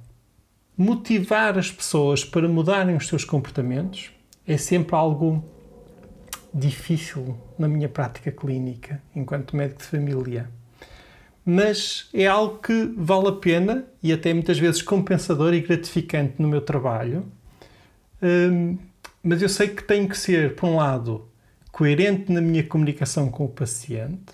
motivar 0.77 1.57
as 1.57 1.71
pessoas 1.71 2.23
para 2.23 2.47
mudarem 2.47 2.95
os 2.95 3.07
seus 3.07 3.25
comportamentos 3.25 4.11
é 4.47 4.57
sempre 4.57 4.95
algo 4.95 5.43
difícil 6.53 7.37
na 7.57 7.67
minha 7.67 7.89
prática 7.89 8.31
clínica 8.31 9.01
enquanto 9.15 9.55
médico 9.55 9.81
de 9.81 9.87
família. 9.87 10.49
Mas 11.43 12.09
é 12.13 12.27
algo 12.27 12.59
que 12.59 12.93
vale 12.95 13.29
a 13.29 13.31
pena 13.31 13.85
e 14.03 14.13
até 14.13 14.33
muitas 14.33 14.59
vezes 14.59 14.83
compensador 14.83 15.53
e 15.53 15.61
gratificante 15.61 16.35
no 16.37 16.47
meu 16.47 16.61
trabalho. 16.61 17.25
Hum, 18.21 18.77
mas 19.23 19.41
eu 19.41 19.49
sei 19.49 19.69
que 19.69 19.83
tenho 19.83 20.07
que 20.07 20.17
ser, 20.17 20.55
por 20.55 20.67
um 20.67 20.75
lado, 20.75 21.27
coerente 21.71 22.31
na 22.31 22.41
minha 22.41 22.63
comunicação 22.63 23.29
com 23.29 23.45
o 23.45 23.49
paciente, 23.49 24.33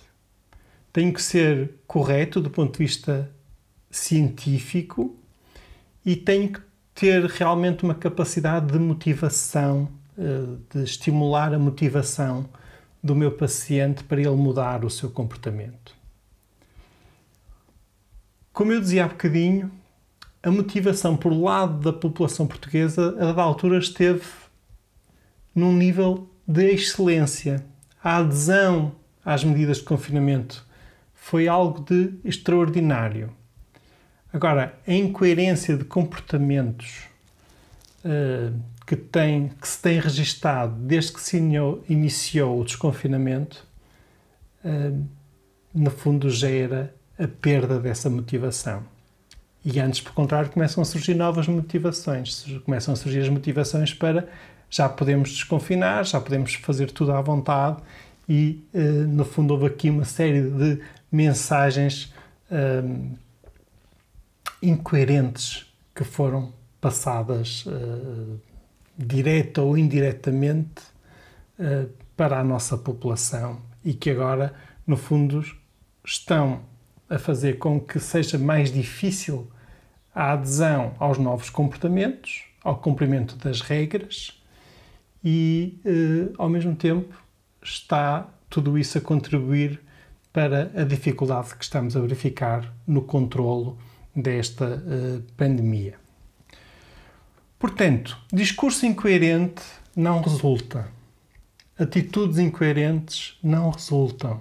tenho 0.91 1.13
que 1.13 1.21
ser 1.21 1.75
correto 1.87 2.41
do 2.41 2.49
ponto 2.49 2.73
de 2.73 2.79
vista 2.79 3.29
científico 3.95 5.15
e 6.05 6.15
tenho 6.15 6.53
que 6.53 6.61
ter 6.93 7.25
realmente 7.25 7.83
uma 7.83 7.95
capacidade 7.95 8.71
de 8.71 8.79
motivação, 8.79 9.89
eh, 10.17 10.57
de 10.73 10.83
estimular 10.83 11.53
a 11.53 11.59
motivação 11.59 12.47
do 13.01 13.15
meu 13.15 13.31
paciente 13.31 14.03
para 14.03 14.19
ele 14.19 14.29
mudar 14.31 14.83
o 14.83 14.89
seu 14.89 15.09
comportamento. 15.09 15.95
Como 18.51 18.71
eu 18.71 18.79
dizia 18.79 19.05
há 19.05 19.07
bocadinho, 19.07 19.71
a 20.41 20.51
motivação 20.51 21.17
por 21.17 21.33
lado 21.33 21.79
da 21.79 21.93
população 21.93 22.47
portuguesa, 22.47 23.15
a 23.19 23.25
dada 23.25 23.41
altura, 23.41 23.77
esteve 23.79 24.23
num 25.53 25.73
nível 25.73 26.29
de 26.47 26.65
excelência. 26.71 27.65
A 28.03 28.17
adesão 28.17 28.93
às 29.23 29.43
medidas 29.43 29.77
de 29.77 29.83
confinamento 29.83 30.65
foi 31.13 31.47
algo 31.47 31.83
de 31.83 32.13
extraordinário. 32.23 33.31
Agora, 34.35 34.77
a 34.85 34.91
incoerência 34.91 35.77
de 35.77 35.85
comportamentos 35.85 37.03
uh, 38.03 38.53
que, 38.85 38.97
tem, 38.97 39.47
que 39.47 39.65
se 39.65 39.81
tem 39.81 39.97
registado 39.97 40.75
desde 40.75 41.13
que 41.13 41.21
se 41.21 41.37
iniciou 41.87 42.59
o 42.59 42.65
desconfinamento, 42.65 43.65
uh, 44.65 45.05
no 45.73 45.89
fundo 45.89 46.29
gera 46.29 46.93
a 47.17 47.29
perda 47.29 47.79
dessa 47.79 48.09
motivação. 48.09 48.83
E 49.63 49.79
antes, 49.79 50.01
por 50.01 50.11
contrário, 50.11 50.49
começam 50.49 50.81
a 50.81 50.85
surgir 50.85 51.13
novas 51.13 51.47
motivações. 51.47 52.45
Começam 52.65 52.93
a 52.93 52.97
surgir 52.97 53.21
as 53.21 53.29
motivações 53.29 53.93
para 53.93 54.27
já 54.69 54.89
podemos 54.89 55.29
desconfinar, 55.29 56.03
já 56.03 56.19
podemos 56.19 56.55
fazer 56.55 56.91
tudo 56.91 57.13
à 57.13 57.21
vontade 57.21 57.81
e, 58.27 58.61
uh, 58.73 58.79
no 59.07 59.23
fundo, 59.23 59.53
houve 59.53 59.67
aqui 59.67 59.89
uma 59.89 60.03
série 60.03 60.41
de 60.41 60.81
mensagens 61.09 62.13
incoerentes 64.69 65.65
que 65.93 66.03
foram 66.03 66.53
passadas 66.81 67.65
uh, 67.65 68.39
direta 68.97 69.61
ou 69.61 69.77
indiretamente 69.77 70.81
uh, 71.59 71.89
para 72.15 72.39
a 72.39 72.43
nossa 72.43 72.77
população 72.77 73.61
e 73.83 73.93
que 73.93 74.09
agora, 74.09 74.53
no 74.85 74.97
fundo, 74.97 75.43
estão 76.03 76.61
a 77.09 77.17
fazer 77.17 77.57
com 77.57 77.79
que 77.79 77.99
seja 77.99 78.37
mais 78.37 78.71
difícil 78.71 79.49
a 80.13 80.31
adesão 80.33 80.95
aos 80.97 81.17
novos 81.17 81.49
comportamentos, 81.49 82.43
ao 82.63 82.77
cumprimento 82.77 83.35
das 83.35 83.61
regras 83.61 84.41
e, 85.23 85.79
uh, 85.85 86.33
ao 86.37 86.49
mesmo 86.49 86.75
tempo, 86.75 87.15
está 87.61 88.29
tudo 88.49 88.77
isso 88.77 88.97
a 88.97 89.01
contribuir 89.01 89.81
para 90.31 90.71
a 90.75 90.83
dificuldade 90.83 91.55
que 91.55 91.63
estamos 91.63 91.95
a 91.95 92.01
verificar 92.01 92.73
no 92.85 93.01
controlo 93.01 93.77
desta 94.15 94.65
uh, 94.65 95.21
pandemia. 95.35 95.95
Portanto, 97.59 98.17
discurso 98.31 98.85
incoerente 98.85 99.63
não 99.95 100.21
resulta. 100.21 100.87
Atitudes 101.77 102.37
incoerentes 102.37 103.37
não 103.43 103.69
resultam. 103.69 104.39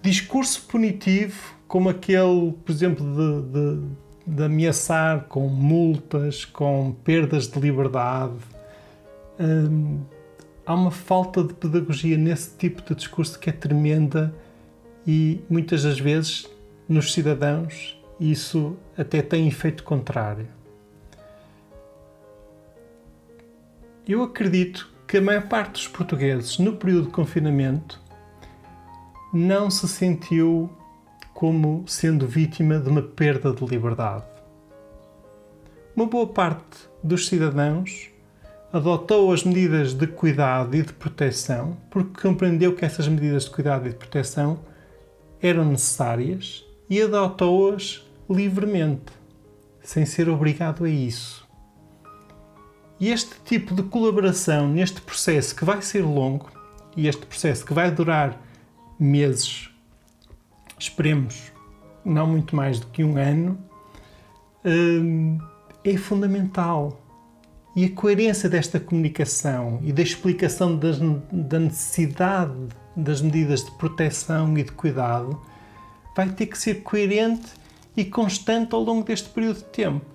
Discurso 0.00 0.62
punitivo, 0.62 1.54
como 1.66 1.88
aquele, 1.88 2.52
por 2.64 2.72
exemplo, 2.72 3.04
de, 3.04 3.52
de, 3.52 4.36
de 4.36 4.44
ameaçar 4.44 5.24
com 5.24 5.48
multas, 5.48 6.44
com 6.44 6.94
perdas 7.04 7.48
de 7.48 7.58
liberdade, 7.60 8.38
hum, 9.38 10.00
há 10.64 10.74
uma 10.74 10.90
falta 10.90 11.42
de 11.42 11.52
pedagogia 11.54 12.16
nesse 12.16 12.56
tipo 12.56 12.82
de 12.82 12.94
discurso 12.94 13.38
que 13.38 13.50
é 13.50 13.52
tremenda 13.52 14.32
e 15.06 15.40
muitas 15.50 15.82
das 15.82 15.98
vezes 15.98 16.46
nos 16.88 17.12
cidadãos 17.12 17.97
isso 18.20 18.76
até 18.96 19.22
tem 19.22 19.46
efeito 19.46 19.84
contrário. 19.84 20.48
Eu 24.06 24.22
acredito 24.22 24.88
que 25.06 25.18
a 25.18 25.22
maior 25.22 25.48
parte 25.48 25.72
dos 25.72 25.88
portugueses, 25.88 26.58
no 26.58 26.76
período 26.76 27.06
de 27.06 27.12
confinamento, 27.12 28.00
não 29.32 29.70
se 29.70 29.86
sentiu 29.86 30.70
como 31.34 31.84
sendo 31.86 32.26
vítima 32.26 32.80
de 32.80 32.88
uma 32.88 33.02
perda 33.02 33.52
de 33.52 33.64
liberdade. 33.64 34.24
Uma 35.94 36.06
boa 36.06 36.26
parte 36.26 36.88
dos 37.02 37.28
cidadãos 37.28 38.10
adotou 38.72 39.32
as 39.32 39.44
medidas 39.44 39.94
de 39.94 40.06
cuidado 40.06 40.74
e 40.74 40.82
de 40.82 40.92
proteção 40.92 41.76
porque 41.90 42.22
compreendeu 42.22 42.74
que 42.74 42.84
essas 42.84 43.06
medidas 43.08 43.44
de 43.44 43.50
cuidado 43.50 43.86
e 43.86 43.90
de 43.90 43.96
proteção 43.96 44.60
eram 45.40 45.64
necessárias 45.64 46.64
e 46.88 47.00
adotou-as 47.00 48.07
livremente, 48.28 49.12
sem 49.82 50.04
ser 50.04 50.28
obrigado 50.28 50.84
a 50.84 50.88
isso. 50.88 51.46
E 53.00 53.10
este 53.10 53.36
tipo 53.44 53.74
de 53.74 53.82
colaboração 53.84 54.68
neste 54.68 55.00
processo 55.00 55.54
que 55.54 55.64
vai 55.64 55.80
ser 55.80 56.02
longo 56.02 56.50
e 56.96 57.06
este 57.06 57.24
processo 57.24 57.64
que 57.64 57.72
vai 57.72 57.90
durar 57.90 58.40
meses, 58.98 59.70
esperemos 60.78 61.52
não 62.04 62.26
muito 62.26 62.56
mais 62.56 62.80
do 62.80 62.86
que 62.88 63.04
um 63.04 63.16
ano, 63.16 63.58
hum, 64.64 65.38
é 65.84 65.96
fundamental. 65.96 67.00
E 67.76 67.84
a 67.84 67.90
coerência 67.90 68.48
desta 68.48 68.80
comunicação 68.80 69.78
e 69.84 69.92
da 69.92 70.02
explicação 70.02 70.76
das, 70.76 70.98
da 71.30 71.60
necessidade 71.60 72.52
das 72.96 73.20
medidas 73.20 73.64
de 73.64 73.70
proteção 73.72 74.58
e 74.58 74.64
de 74.64 74.72
cuidado 74.72 75.40
vai 76.16 76.28
ter 76.30 76.46
que 76.46 76.58
ser 76.58 76.82
coerente 76.82 77.52
e 77.98 78.04
constante 78.04 78.76
ao 78.76 78.80
longo 78.80 79.02
deste 79.02 79.28
período 79.28 79.56
de 79.56 79.64
tempo. 79.64 80.06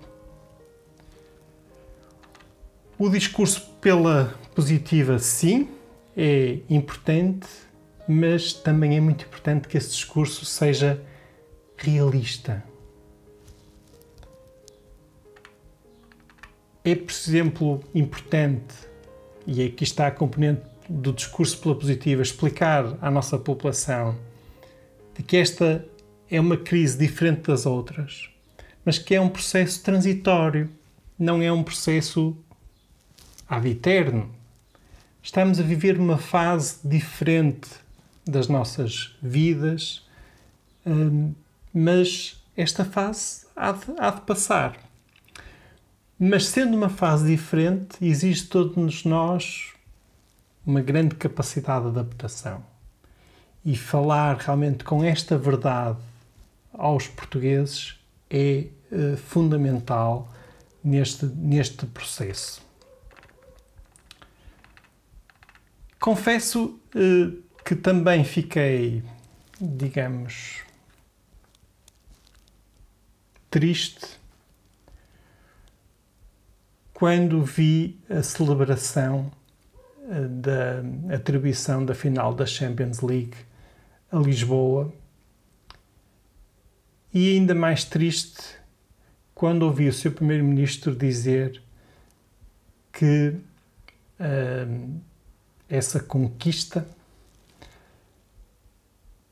O 2.98 3.10
discurso 3.10 3.60
pela 3.78 4.34
positiva, 4.54 5.18
sim, 5.18 5.68
é 6.16 6.60
importante, 6.70 7.46
mas 8.08 8.54
também 8.54 8.96
é 8.96 9.00
muito 9.00 9.26
importante 9.26 9.68
que 9.68 9.76
esse 9.76 9.90
discurso 9.90 10.46
seja 10.46 10.98
realista. 11.76 12.64
É, 16.82 16.94
por 16.94 17.12
exemplo, 17.12 17.84
importante, 17.94 18.74
e 19.46 19.62
aqui 19.62 19.84
está 19.84 20.06
a 20.06 20.10
componente 20.10 20.62
do 20.88 21.12
discurso 21.12 21.58
pela 21.58 21.74
positiva, 21.74 22.22
explicar 22.22 22.96
à 23.02 23.10
nossa 23.10 23.36
população 23.36 24.16
de 25.14 25.22
que 25.22 25.36
esta 25.36 25.86
é 26.34 26.40
uma 26.40 26.56
crise 26.56 26.98
diferente 26.98 27.42
das 27.42 27.64
outras, 27.64 28.28
mas 28.84 28.98
que 28.98 29.14
é 29.14 29.20
um 29.20 29.28
processo 29.28 29.80
transitório, 29.84 30.68
não 31.16 31.40
é 31.40 31.52
um 31.52 31.62
processo 31.62 32.36
ad 33.48 33.68
eterno. 33.68 34.34
Estamos 35.22 35.60
a 35.60 35.62
viver 35.62 35.96
uma 35.96 36.18
fase 36.18 36.78
diferente 36.84 37.68
das 38.26 38.48
nossas 38.48 39.16
vidas, 39.22 40.04
hum, 40.84 41.32
mas 41.72 42.42
esta 42.56 42.84
fase 42.84 43.46
há 43.54 43.70
de, 43.70 43.84
há 43.96 44.10
de 44.10 44.22
passar. 44.22 44.76
Mas 46.18 46.46
sendo 46.46 46.76
uma 46.76 46.88
fase 46.88 47.28
diferente, 47.30 48.04
existe 48.04 48.48
todos 48.48 49.04
nós 49.04 49.72
uma 50.66 50.80
grande 50.80 51.14
capacidade 51.14 51.84
de 51.84 51.90
adaptação. 51.90 52.60
E 53.64 53.76
falar 53.76 54.36
realmente 54.36 54.82
com 54.82 55.04
esta 55.04 55.38
verdade 55.38 55.98
aos 56.74 57.06
portugueses 57.06 57.98
é 58.30 58.66
uh, 58.90 59.16
fundamental 59.16 60.32
neste, 60.82 61.26
neste 61.26 61.86
processo. 61.86 62.62
Confesso 66.00 66.78
uh, 66.94 67.42
que 67.64 67.74
também 67.74 68.24
fiquei, 68.24 69.02
digamos, 69.60 70.62
triste 73.50 74.18
quando 76.92 77.42
vi 77.42 77.98
a 78.10 78.22
celebração 78.22 79.30
uh, 80.00 80.28
da 80.28 81.14
atribuição 81.14 81.84
da 81.84 81.94
final 81.94 82.34
da 82.34 82.44
Champions 82.44 83.00
League 83.00 83.36
a 84.12 84.18
Lisboa 84.18 84.92
e 87.14 87.36
ainda 87.36 87.54
mais 87.54 87.84
triste 87.84 88.42
quando 89.32 89.62
ouvi 89.62 89.88
o 89.88 89.92
seu 89.92 90.10
primeiro-ministro 90.10 90.96
dizer 90.96 91.62
que 92.92 93.36
uh, 94.18 95.00
essa 95.68 96.00
conquista 96.00 96.86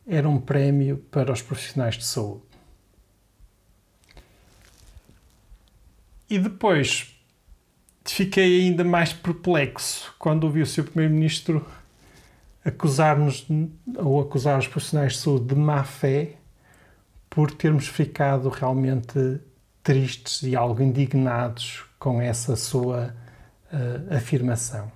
era 0.07 0.29
um 0.29 0.41
prémio 0.41 0.99
para 1.11 1.33
os 1.33 1.43
profissionais 1.43 1.97
de 1.97 2.05
saúde. 2.05 2.43
E 6.31 6.39
depois 6.39 7.15
fiquei 8.05 8.63
ainda 8.63 8.85
mais 8.85 9.13
perplexo 9.13 10.15
quando 10.21 10.45
ouvi 10.45 10.63
o 10.63 10.67
seu 10.67 10.85
primeiro-ministro 10.85 11.67
acusar-nos 12.65 13.45
ou 13.97 14.21
acusar 14.21 14.59
os 14.59 14.69
profissionais 14.69 15.15
de 15.15 15.19
saúde 15.19 15.47
de 15.47 15.55
má 15.57 15.83
fé 15.83 16.37
por 17.33 17.51
termos 17.51 17.89
ficado 17.89 18.51
realmente 18.51 19.41
tristes 19.83 20.43
e 20.43 20.55
algo 20.55 20.83
indignados 20.83 21.83
com 21.99 22.21
essa 22.21 22.57
sua 22.57 23.17
uh, 23.73 24.15
afirmação. 24.15 24.93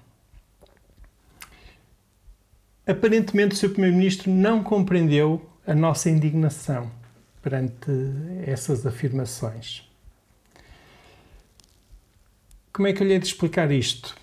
Aparentemente, 2.87 3.55
o 3.55 3.57
Sr. 3.57 3.71
Primeiro-Ministro 3.71 4.31
não 4.31 4.63
compreendeu 4.63 5.51
a 5.67 5.75
nossa 5.75 6.11
indignação 6.11 6.93
perante 7.41 7.91
essas 8.45 8.85
afirmações. 8.85 9.89
Como 12.71 12.87
é 12.87 12.93
que 12.93 13.03
eu 13.03 13.07
lhe 13.07 13.15
hei 13.15 13.19
de 13.19 13.27
explicar 13.29 13.71
isto? 13.73 14.15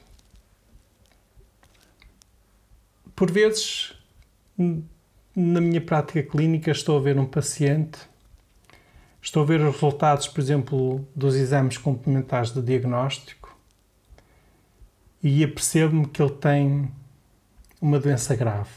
Por 3.15 3.31
vezes, 3.31 3.95
na 5.35 5.59
minha 5.59 5.81
prática 5.81 6.21
clínica, 6.21 6.71
estou 6.71 6.97
a 6.97 7.01
ver 7.01 7.17
um 7.17 7.25
paciente, 7.25 7.99
estou 9.21 9.43
a 9.43 9.45
ver 9.45 9.61
os 9.61 9.73
resultados, 9.73 10.27
por 10.27 10.39
exemplo, 10.41 11.07
dos 11.15 11.35
exames 11.35 11.77
complementares 11.77 12.51
de 12.51 12.61
diagnóstico 12.61 13.57
e 15.21 15.43
apercebo-me 15.43 16.07
que 16.07 16.21
ele 16.21 16.31
tem 16.31 16.91
uma 17.81 17.99
doença 17.99 18.35
grave. 18.35 18.69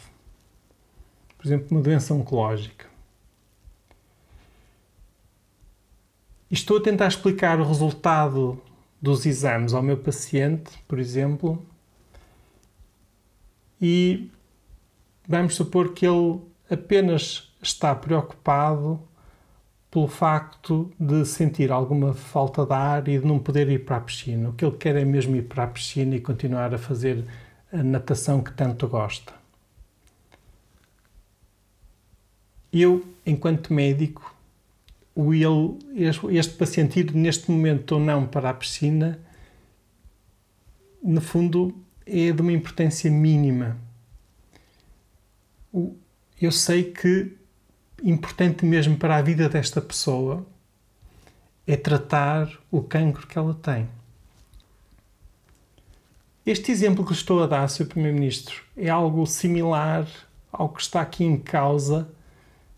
Por 1.37 1.47
exemplo, 1.47 1.67
uma 1.71 1.83
doença 1.83 2.15
oncológica. 2.15 2.87
E 6.51 6.55
estou 6.55 6.79
a 6.79 6.83
tentar 6.83 7.09
explicar 7.09 7.61
o 7.61 7.67
resultado 7.67 8.63
dos 9.03 9.27
exames 9.27 9.75
ao 9.75 9.83
meu 9.83 9.97
paciente, 9.97 10.71
por 10.87 10.99
exemplo, 10.99 11.65
e 13.81 14.31
vamos 15.27 15.55
supor 15.55 15.93
que 15.93 16.07
ele 16.07 16.41
apenas 16.71 17.53
está 17.63 17.95
preocupado 17.95 19.01
pelo 19.91 20.09
facto 20.09 20.91
de 20.99 21.25
sentir 21.25 21.73
alguma 21.73 22.13
falta 22.13 22.67
de 22.67 22.73
ar 22.73 23.09
e 23.09 23.19
de 23.19 23.27
não 23.27 23.39
poder 23.39 23.69
ir 23.71 23.85
para 23.85 23.97
a 23.97 24.01
piscina. 24.01 24.51
O 24.51 24.53
que 24.53 24.65
ele 24.65 24.77
quer 24.77 24.97
é 24.97 25.05
mesmo 25.05 25.37
ir 25.37 25.43
para 25.43 25.65
a 25.65 25.67
piscina 25.67 26.15
e 26.17 26.21
continuar 26.21 26.75
a 26.75 26.79
fazer 26.79 27.25
a 27.73 27.83
natação 27.83 28.43
que 28.43 28.53
tanto 28.53 28.87
gosta. 28.89 29.33
Eu, 32.73 33.05
enquanto 33.25 33.73
médico, 33.73 34.35
o 35.15 35.33
este 35.33 36.55
paciente 36.59 37.01
ir 37.01 37.15
neste 37.15 37.51
momento 37.51 37.93
ou 37.93 38.01
não 38.01 38.27
para 38.27 38.51
a 38.51 38.55
piscina, 38.55 39.19
no 41.03 41.23
fundo, 41.23 41.75
é 42.05 42.33
de 42.33 42.43
uma 42.43 42.53
importância 42.53 43.11
mínima 43.11 43.79
eu 46.41 46.53
sei 46.53 46.85
que 46.85 47.37
importante 48.03 48.65
mesmo 48.65 48.97
para 48.97 49.17
a 49.17 49.23
vida 49.23 49.49
desta 49.49 49.81
pessoa 49.81 50.47
é 51.67 51.77
tratar 51.77 52.51
o 52.71 52.83
cancro 52.83 53.27
que 53.27 53.37
ela 53.37 53.55
tem. 53.55 53.89
Este 56.45 56.71
exemplo 56.71 57.05
que 57.05 57.13
estou 57.13 57.43
a 57.43 57.47
dar, 57.47 57.69
Sr. 57.69 57.87
Primeiro-Ministro, 57.87 58.63
é 58.77 58.89
algo 58.89 59.27
similar 59.27 60.07
ao 60.53 60.69
que 60.69 60.81
está 60.81 61.01
aqui 61.01 61.25
em 61.25 61.37
causa 61.37 62.09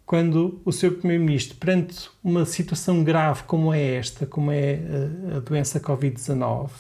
quando 0.07 0.59
o 0.65 0.73
Sr. 0.73 0.93
Primeiro-Ministro, 0.93 1.59
perante 1.59 2.09
uma 2.25 2.47
situação 2.47 3.05
grave 3.05 3.43
como 3.43 3.75
é 3.75 3.97
esta, 3.97 4.25
como 4.25 4.51
é 4.51 4.81
a 5.37 5.41
doença 5.41 5.79
Covid-19, 5.79 6.71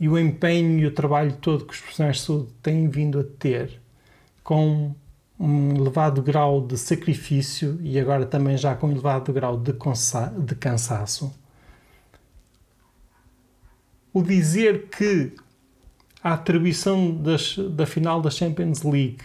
e 0.00 0.08
o 0.08 0.18
empenho 0.18 0.80
e 0.80 0.86
o 0.86 0.90
trabalho 0.90 1.36
todo 1.36 1.64
que 1.64 1.72
os 1.72 1.78
profissionais 1.78 2.16
de 2.16 2.22
saúde 2.22 2.48
têm 2.60 2.88
vindo 2.88 3.20
a 3.20 3.24
ter 3.38 3.80
com 4.42 4.92
um 5.38 5.74
elevado 5.74 6.22
grau 6.22 6.66
de 6.66 6.76
sacrifício 6.76 7.78
e 7.82 7.98
agora 7.98 8.24
também 8.26 8.56
já 8.56 8.74
com 8.74 8.86
um 8.86 8.92
elevado 8.92 9.32
grau 9.32 9.58
de, 9.58 9.72
de 9.72 10.54
cansaço. 10.54 11.34
O 14.12 14.22
dizer 14.22 14.88
que 14.88 15.34
a 16.22 16.34
atribuição 16.34 17.14
das, 17.14 17.56
da 17.56 17.86
final 17.86 18.20
da 18.20 18.30
Champions 18.30 18.82
League 18.82 19.24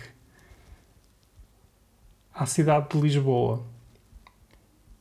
à 2.33 2.45
cidade 2.45 2.89
de 2.89 2.99
Lisboa 2.99 3.63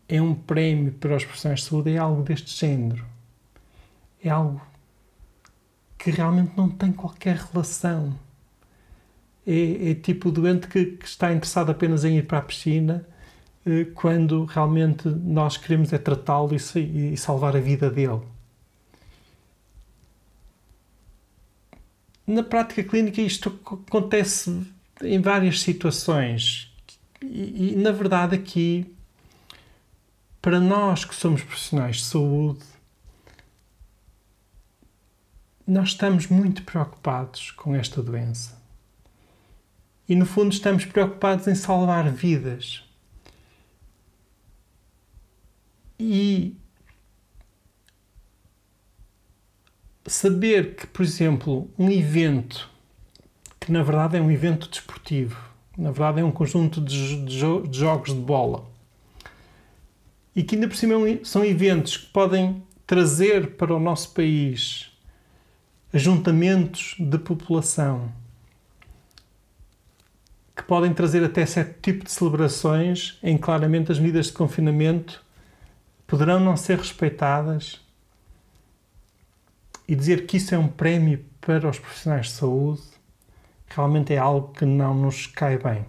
é 0.08 0.20
um 0.20 0.34
prémio 0.34 0.92
para 0.92 1.16
os 1.16 1.24
profissionais 1.24 1.60
de 1.60 1.66
saúde 1.66 1.92
é 1.92 1.98
algo 1.98 2.22
deste 2.22 2.54
género. 2.56 3.04
É 4.22 4.28
algo 4.28 4.60
que 5.98 6.10
realmente 6.10 6.52
não 6.56 6.68
tem 6.68 6.92
qualquer 6.92 7.36
relação 7.36 8.16
é, 9.46 9.90
é 9.90 9.94
tipo 9.94 10.28
o 10.28 10.32
doente 10.32 10.66
que, 10.66 10.84
que, 10.86 11.06
está 11.06 11.32
interessado 11.32 11.70
apenas 11.70 12.04
em 12.04 12.18
ir 12.18 12.26
para 12.26 12.38
a 12.38 12.42
piscina 12.42 13.06
eh, 13.64 13.86
quando 13.94 14.44
realmente 14.44 15.08
nós 15.08 15.56
queremos 15.56 15.92
é 15.92 15.98
tratá-lo 15.98 16.50
e, 16.54 17.12
e 17.12 17.16
salvar 17.16 17.56
a 17.56 17.60
vida 17.60 17.88
dele. 17.88 18.22
Na 22.26 22.42
prática 22.42 22.82
clínica 22.82 23.20
isto 23.22 23.56
acontece 23.64 24.66
em 25.00 25.20
várias 25.20 25.60
situações 25.60 26.72
e, 27.22 27.72
e, 27.72 27.76
na 27.76 27.92
verdade 27.92 28.34
aqui 28.34 28.92
para 30.42 30.58
nós 30.58 31.04
que 31.04 31.14
somos 31.14 31.42
profissionais 31.42 31.98
de 31.98 32.04
saúde 32.04 32.64
nós 35.66 35.90
estamos 35.90 36.26
muito 36.28 36.62
preocupados 36.62 37.50
com 37.52 37.74
esta 37.74 38.02
doença 38.02 38.55
e 40.08 40.14
no 40.14 40.26
fundo 40.26 40.52
estamos 40.52 40.84
preocupados 40.84 41.46
em 41.48 41.54
salvar 41.54 42.10
vidas. 42.10 42.84
E 45.98 46.54
saber 50.06 50.76
que, 50.76 50.86
por 50.86 51.02
exemplo, 51.02 51.70
um 51.78 51.90
evento 51.90 52.70
que 53.58 53.72
na 53.72 53.82
verdade 53.82 54.16
é 54.16 54.20
um 54.20 54.30
evento 54.30 54.68
desportivo, 54.68 55.36
na 55.76 55.90
verdade 55.90 56.20
é 56.20 56.24
um 56.24 56.30
conjunto 56.30 56.80
de, 56.80 57.24
de, 57.24 57.68
de 57.68 57.78
jogos 57.78 58.14
de 58.14 58.20
bola, 58.20 58.64
e 60.36 60.42
que 60.44 60.54
ainda 60.54 60.68
por 60.68 60.76
cima 60.76 60.94
é 61.08 61.24
são 61.24 61.44
eventos 61.44 61.96
que 61.96 62.06
podem 62.12 62.62
trazer 62.86 63.56
para 63.56 63.74
o 63.74 63.80
nosso 63.80 64.12
país 64.14 64.92
ajuntamentos 65.92 66.94
de 66.98 67.18
população 67.18 68.12
que 70.56 70.62
podem 70.62 70.94
trazer 70.94 71.22
até 71.22 71.44
certo 71.44 71.78
tipo 71.82 72.04
de 72.04 72.10
celebrações 72.10 73.18
em 73.22 73.36
claramente 73.36 73.92
as 73.92 73.98
medidas 73.98 74.26
de 74.26 74.32
confinamento 74.32 75.22
poderão 76.06 76.40
não 76.40 76.56
ser 76.56 76.78
respeitadas 76.78 77.80
e 79.86 79.94
dizer 79.94 80.26
que 80.26 80.38
isso 80.38 80.54
é 80.54 80.58
um 80.58 80.66
prémio 80.66 81.24
para 81.40 81.68
os 81.68 81.78
profissionais 81.78 82.26
de 82.26 82.32
saúde 82.32 82.82
realmente 83.68 84.14
é 84.14 84.18
algo 84.18 84.52
que 84.52 84.64
não 84.64 84.94
nos 84.94 85.26
cai 85.26 85.58
bem. 85.58 85.84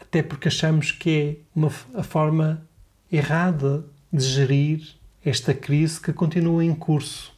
Até 0.00 0.22
porque 0.22 0.48
achamos 0.48 0.90
que 0.90 1.10
é 1.10 1.36
uma, 1.54 1.70
a 1.94 2.02
forma 2.02 2.66
errada 3.12 3.84
de 4.12 4.24
gerir 4.24 4.96
esta 5.24 5.54
crise 5.54 6.00
que 6.00 6.12
continua 6.12 6.64
em 6.64 6.74
curso. 6.74 7.32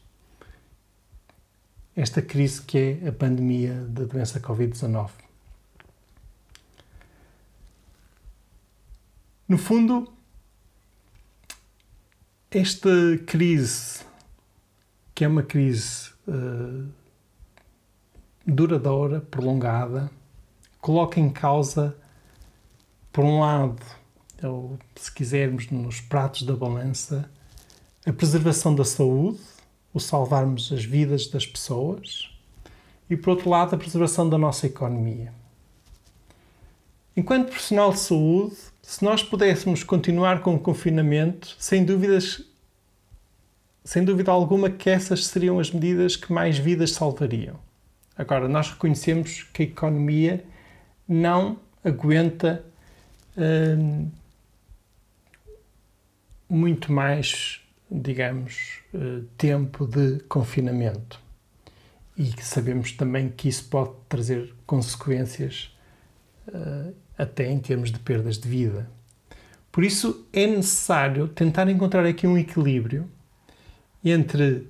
Esta 1.94 2.22
crise 2.22 2.62
que 2.62 3.00
é 3.02 3.08
a 3.08 3.12
pandemia 3.12 3.74
da 3.88 4.04
doença 4.04 4.40
Covid-19. 4.40 5.10
No 9.46 9.58
fundo, 9.58 10.10
esta 12.50 12.88
crise, 13.26 14.00
que 15.14 15.24
é 15.24 15.28
uma 15.28 15.42
crise 15.42 16.10
uh, 16.26 16.88
duradoura, 18.46 19.20
prolongada, 19.20 20.10
coloca 20.80 21.20
em 21.20 21.28
causa, 21.28 21.94
por 23.12 23.24
um 23.24 23.40
lado, 23.40 23.84
ou 24.42 24.78
se 24.96 25.12
quisermos, 25.12 25.70
nos 25.70 26.00
pratos 26.00 26.42
da 26.44 26.56
balança, 26.56 27.30
a 28.06 28.12
preservação 28.12 28.74
da 28.74 28.84
saúde, 28.84 29.40
o 29.92 30.00
salvarmos 30.00 30.72
as 30.72 30.84
vidas 30.84 31.26
das 31.26 31.46
pessoas, 31.46 32.30
e 33.08 33.16
por 33.16 33.30
outro 33.30 33.50
lado, 33.50 33.74
a 33.74 33.78
preservação 33.78 34.28
da 34.28 34.38
nossa 34.38 34.66
economia. 34.66 35.32
Enquanto 37.16 37.48
profissional 37.50 37.92
de 37.92 37.98
saúde, 37.98 38.56
se 38.82 39.04
nós 39.04 39.22
pudéssemos 39.22 39.84
continuar 39.84 40.40
com 40.40 40.54
o 40.54 40.58
confinamento, 40.58 41.54
sem 41.58 41.84
dúvidas, 41.84 42.42
sem 43.84 44.04
dúvida 44.04 44.30
alguma 44.30 44.70
que 44.70 44.88
essas 44.88 45.26
seriam 45.26 45.58
as 45.58 45.70
medidas 45.70 46.16
que 46.16 46.32
mais 46.32 46.58
vidas 46.58 46.92
salvariam. 46.92 47.58
Agora, 48.16 48.48
nós 48.48 48.70
reconhecemos 48.70 49.42
que 49.52 49.62
a 49.62 49.66
economia 49.66 50.44
não 51.06 51.58
aguenta 51.84 52.64
hum, 53.36 54.08
muito 56.48 56.92
mais, 56.92 57.61
digamos, 57.92 58.80
uh, 58.94 59.22
tempo 59.36 59.86
de 59.86 60.20
confinamento. 60.20 61.20
E 62.16 62.32
sabemos 62.42 62.92
também 62.92 63.28
que 63.28 63.48
isso 63.48 63.64
pode 63.64 63.92
trazer 64.08 64.54
consequências 64.66 65.76
uh, 66.48 66.94
até 67.18 67.50
em 67.50 67.58
termos 67.58 67.90
de 67.90 67.98
perdas 67.98 68.38
de 68.38 68.48
vida. 68.48 68.88
Por 69.70 69.84
isso 69.84 70.26
é 70.32 70.46
necessário 70.46 71.28
tentar 71.28 71.68
encontrar 71.68 72.04
aqui 72.06 72.26
um 72.26 72.36
equilíbrio 72.36 73.08
entre 74.04 74.68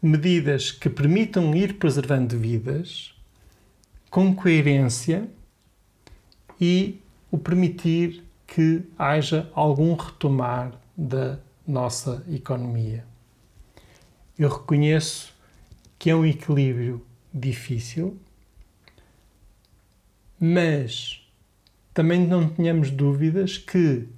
medidas 0.00 0.70
que 0.70 0.88
permitam 0.88 1.54
ir 1.54 1.74
preservando 1.74 2.38
vidas 2.38 3.14
com 4.10 4.34
coerência 4.34 5.28
e 6.60 7.00
o 7.30 7.38
permitir 7.38 8.22
que 8.46 8.82
haja 8.98 9.50
algum 9.54 9.94
retomar 9.94 10.72
da 10.96 11.38
nossa 11.66 12.24
economia. 12.28 13.04
Eu 14.38 14.48
reconheço 14.48 15.34
que 15.98 16.10
é 16.10 16.16
um 16.16 16.24
equilíbrio 16.26 17.04
difícil, 17.32 18.18
mas 20.38 21.26
também 21.92 22.26
não 22.26 22.48
tenhamos 22.48 22.90
dúvidas 22.90 23.56
que 23.56 24.08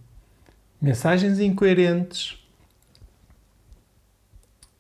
mensagens 0.81 1.39
incoerentes, 1.39 2.43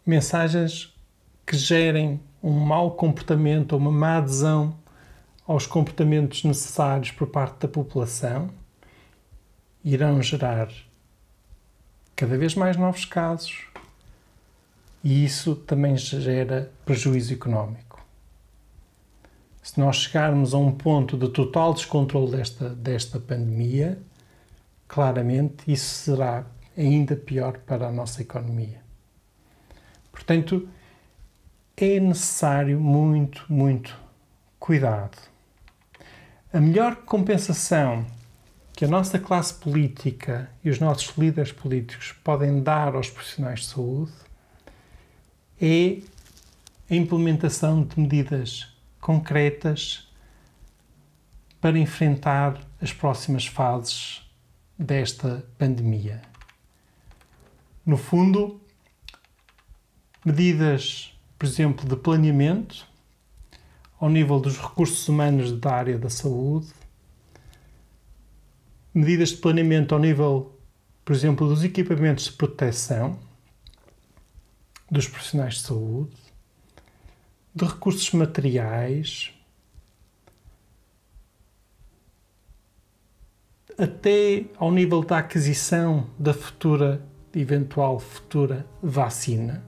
mensagens 0.04 0.94
que 1.46 1.56
gerem 1.56 2.20
um 2.42 2.52
mau 2.52 2.92
comportamento 2.92 3.72
ou 3.72 3.78
uma 3.78 3.92
má 3.92 4.18
adesão 4.18 4.76
aos 5.46 5.66
comportamentos 5.66 6.42
necessários 6.42 7.12
por 7.12 7.28
parte 7.28 7.60
da 7.60 7.68
população 7.68 8.50
irão 9.84 10.20
gerar 10.20 10.68
cada 12.16 12.38
vez 12.38 12.54
mais 12.54 12.78
novos 12.78 13.04
casos 13.04 13.66
e 15.04 15.24
isso 15.24 15.54
também 15.54 15.96
gera 15.96 16.72
prejuízo 16.84 17.32
económico. 17.32 18.04
Se 19.62 19.78
nós 19.78 19.96
chegarmos 19.96 20.54
a 20.54 20.58
um 20.58 20.72
ponto 20.72 21.18
de 21.18 21.28
total 21.28 21.74
descontrole 21.74 22.30
desta, 22.30 22.70
desta 22.70 23.20
pandemia, 23.20 24.00
claramente 24.88 25.70
isso 25.70 26.04
será 26.04 26.46
ainda 26.76 27.14
pior 27.14 27.58
para 27.58 27.86
a 27.86 27.92
nossa 27.92 28.22
economia. 28.22 28.80
Portanto, 30.10 30.68
é 31.76 32.00
necessário 32.00 32.80
muito, 32.80 33.44
muito 33.48 33.96
cuidado. 34.58 35.18
A 36.52 36.60
melhor 36.60 36.96
compensação 36.96 38.06
que 38.76 38.84
a 38.84 38.88
nossa 38.88 39.18
classe 39.18 39.54
política 39.54 40.50
e 40.62 40.70
os 40.70 40.78
nossos 40.78 41.16
líderes 41.16 41.50
políticos 41.50 42.14
podem 42.22 42.62
dar 42.62 42.94
aos 42.94 43.10
profissionais 43.10 43.60
de 43.60 43.66
saúde 43.66 44.12
é 45.60 45.98
a 46.88 46.94
implementação 46.94 47.82
de 47.82 47.98
medidas 47.98 48.72
concretas 49.00 50.06
para 51.60 51.78
enfrentar 51.78 52.60
as 52.80 52.92
próximas 52.92 53.46
fases 53.46 54.20
desta 54.78 55.44
pandemia. 55.58 56.22
No 57.84 57.96
fundo, 57.96 58.60
medidas 60.22 61.16
por 61.38 61.46
exemplo, 61.46 61.88
de 61.88 61.96
planeamento 61.96 62.86
ao 64.00 64.08
nível 64.08 64.40
dos 64.40 64.58
recursos 64.58 65.06
humanos 65.08 65.52
da 65.52 65.72
área 65.72 65.98
da 65.98 66.08
saúde, 66.08 66.68
medidas 68.96 69.28
de 69.28 69.36
planeamento 69.36 69.94
ao 69.94 70.00
nível, 70.00 70.58
por 71.04 71.14
exemplo, 71.14 71.46
dos 71.46 71.62
equipamentos 71.62 72.24
de 72.24 72.32
proteção 72.32 73.18
dos 74.90 75.06
profissionais 75.06 75.56
de 75.56 75.60
saúde, 75.60 76.16
de 77.54 77.64
recursos 77.66 78.10
materiais, 78.12 79.34
até 83.76 84.46
ao 84.56 84.72
nível 84.72 85.02
da 85.02 85.18
aquisição 85.18 86.08
da 86.18 86.32
futura, 86.32 87.02
eventual 87.34 87.98
futura 87.98 88.66
vacina. 88.82 89.62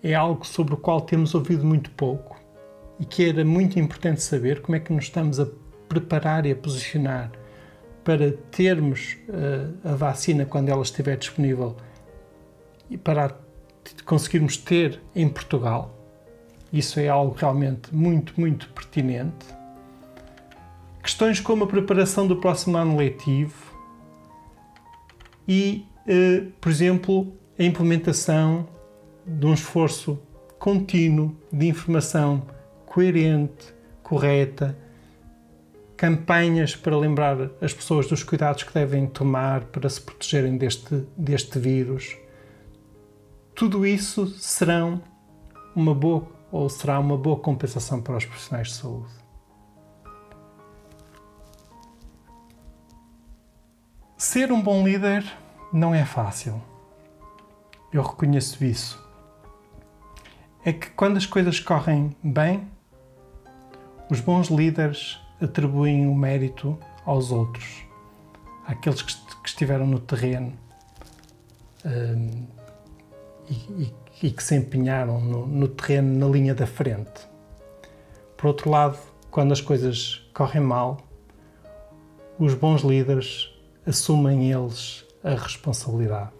É 0.00 0.14
algo 0.14 0.46
sobre 0.46 0.74
o 0.74 0.76
qual 0.76 1.00
temos 1.00 1.34
ouvido 1.34 1.66
muito 1.66 1.90
pouco 1.90 2.40
e 3.00 3.04
que 3.04 3.28
era 3.28 3.44
muito 3.44 3.80
importante 3.80 4.22
saber 4.22 4.62
como 4.62 4.76
é 4.76 4.80
que 4.80 4.92
nos 4.92 5.06
estamos 5.06 5.40
a 5.40 5.48
preparar 5.88 6.46
e 6.46 6.52
a 6.52 6.56
posicionar 6.56 7.39
para 8.04 8.32
termos 8.50 9.16
uh, 9.28 9.88
a 9.88 9.94
vacina 9.94 10.44
quando 10.44 10.68
ela 10.68 10.82
estiver 10.82 11.16
disponível 11.16 11.76
e 12.88 12.96
para 12.96 13.36
conseguirmos 14.04 14.56
ter 14.56 15.00
em 15.14 15.28
Portugal. 15.28 15.96
Isso 16.72 17.00
é 17.00 17.08
algo 17.08 17.34
realmente 17.36 17.94
muito, 17.94 18.38
muito 18.40 18.68
pertinente. 18.70 19.46
Questões 21.02 21.40
como 21.40 21.64
a 21.64 21.66
preparação 21.66 22.26
do 22.26 22.36
próximo 22.36 22.76
ano 22.76 22.96
letivo 22.96 23.74
e, 25.46 25.86
uh, 26.06 26.50
por 26.60 26.70
exemplo, 26.70 27.32
a 27.58 27.62
implementação 27.62 28.68
de 29.26 29.46
um 29.46 29.54
esforço 29.54 30.20
contínuo 30.58 31.36
de 31.52 31.68
informação 31.68 32.42
coerente, 32.86 33.74
correta, 34.02 34.76
campanhas 36.00 36.74
para 36.74 36.96
lembrar 36.96 37.36
as 37.60 37.74
pessoas 37.74 38.06
dos 38.06 38.22
cuidados 38.22 38.62
que 38.62 38.72
devem 38.72 39.06
tomar 39.06 39.66
para 39.66 39.86
se 39.86 40.00
protegerem 40.00 40.56
deste, 40.56 41.06
deste 41.14 41.58
vírus. 41.58 42.16
Tudo 43.54 43.86
isso 43.86 44.26
serão 44.38 45.02
uma 45.76 45.94
boa 45.94 46.26
ou 46.50 46.70
será 46.70 46.98
uma 46.98 47.18
boa 47.18 47.38
compensação 47.38 48.00
para 48.00 48.16
os 48.16 48.24
profissionais 48.24 48.68
de 48.68 48.74
saúde. 48.76 49.12
Ser 54.16 54.50
um 54.50 54.62
bom 54.62 54.82
líder 54.82 55.22
não 55.70 55.94
é 55.94 56.06
fácil. 56.06 56.62
Eu 57.92 58.00
reconheço 58.00 58.64
isso 58.64 58.98
é 60.64 60.72
que 60.72 60.88
quando 60.92 61.18
as 61.18 61.26
coisas 61.26 61.60
correm 61.60 62.16
bem, 62.22 62.66
os 64.10 64.20
bons 64.20 64.48
líderes 64.48 65.20
atribuem 65.40 66.06
o 66.06 66.14
mérito 66.14 66.78
aos 67.04 67.32
outros, 67.32 67.84
àqueles 68.66 69.02
que 69.02 69.12
estiveram 69.44 69.86
no 69.86 69.98
terreno, 69.98 70.52
um, 71.84 72.46
e, 73.48 73.92
e, 74.22 74.30
que 74.30 74.42
se 74.42 74.54
empenharam 74.54 75.20
no, 75.20 75.46
no 75.46 75.68
terreno, 75.68 76.18
na 76.18 76.26
linha 76.32 76.54
da 76.54 76.66
frente. 76.66 77.28
Por 78.36 78.48
outro 78.48 78.70
lado, 78.70 78.98
quando 79.30 79.52
as 79.52 79.60
coisas 79.60 80.28
correm 80.34 80.62
mal, 80.62 80.98
os 82.38 82.54
bons 82.54 82.82
líderes 82.82 83.52
assumem 83.86 84.52
eles 84.52 85.04
a 85.22 85.30
responsabilidade. 85.30 86.32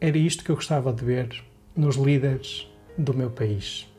Era 0.00 0.18
isto 0.18 0.42
que 0.42 0.50
eu 0.50 0.56
gostava 0.56 0.92
de 0.92 1.04
ver 1.04 1.44
nos 1.76 1.96
líderes 1.96 2.68
do 2.98 3.14
meu 3.14 3.30
país. 3.30 3.91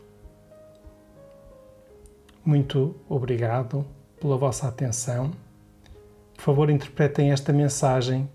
Muito 2.45 2.95
obrigado 3.08 3.86
pela 4.19 4.38
vossa 4.38 4.67
atenção. 4.67 5.32
Por 6.36 6.43
favor, 6.43 6.69
interpretem 6.69 7.32
esta 7.32 7.53
mensagem 7.53 8.29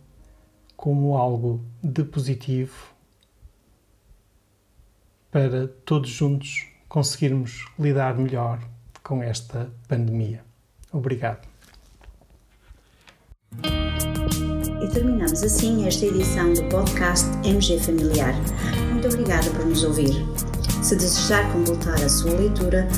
como 0.76 1.16
algo 1.16 1.60
de 1.82 2.04
positivo 2.04 2.94
para 5.30 5.68
todos 5.84 6.08
juntos 6.08 6.66
conseguirmos 6.88 7.66
lidar 7.78 8.16
melhor 8.16 8.60
com 9.02 9.22
esta 9.22 9.70
pandemia. 9.86 10.42
Obrigado. 10.92 11.46
E 14.82 14.88
terminamos 14.92 15.42
assim 15.42 15.86
esta 15.86 16.06
edição 16.06 16.52
do 16.54 16.64
podcast 16.70 17.26
MG 17.46 17.78
Familiar. 17.80 18.34
Muito 18.90 19.08
obrigada 19.08 19.50
por 19.50 19.66
nos 19.66 19.84
ouvir. 19.84 20.14
Se 20.82 20.96
desejar 20.96 21.52
completar 21.52 22.02
a 22.02 22.08
sua 22.08 22.32
leitura, 22.32 22.88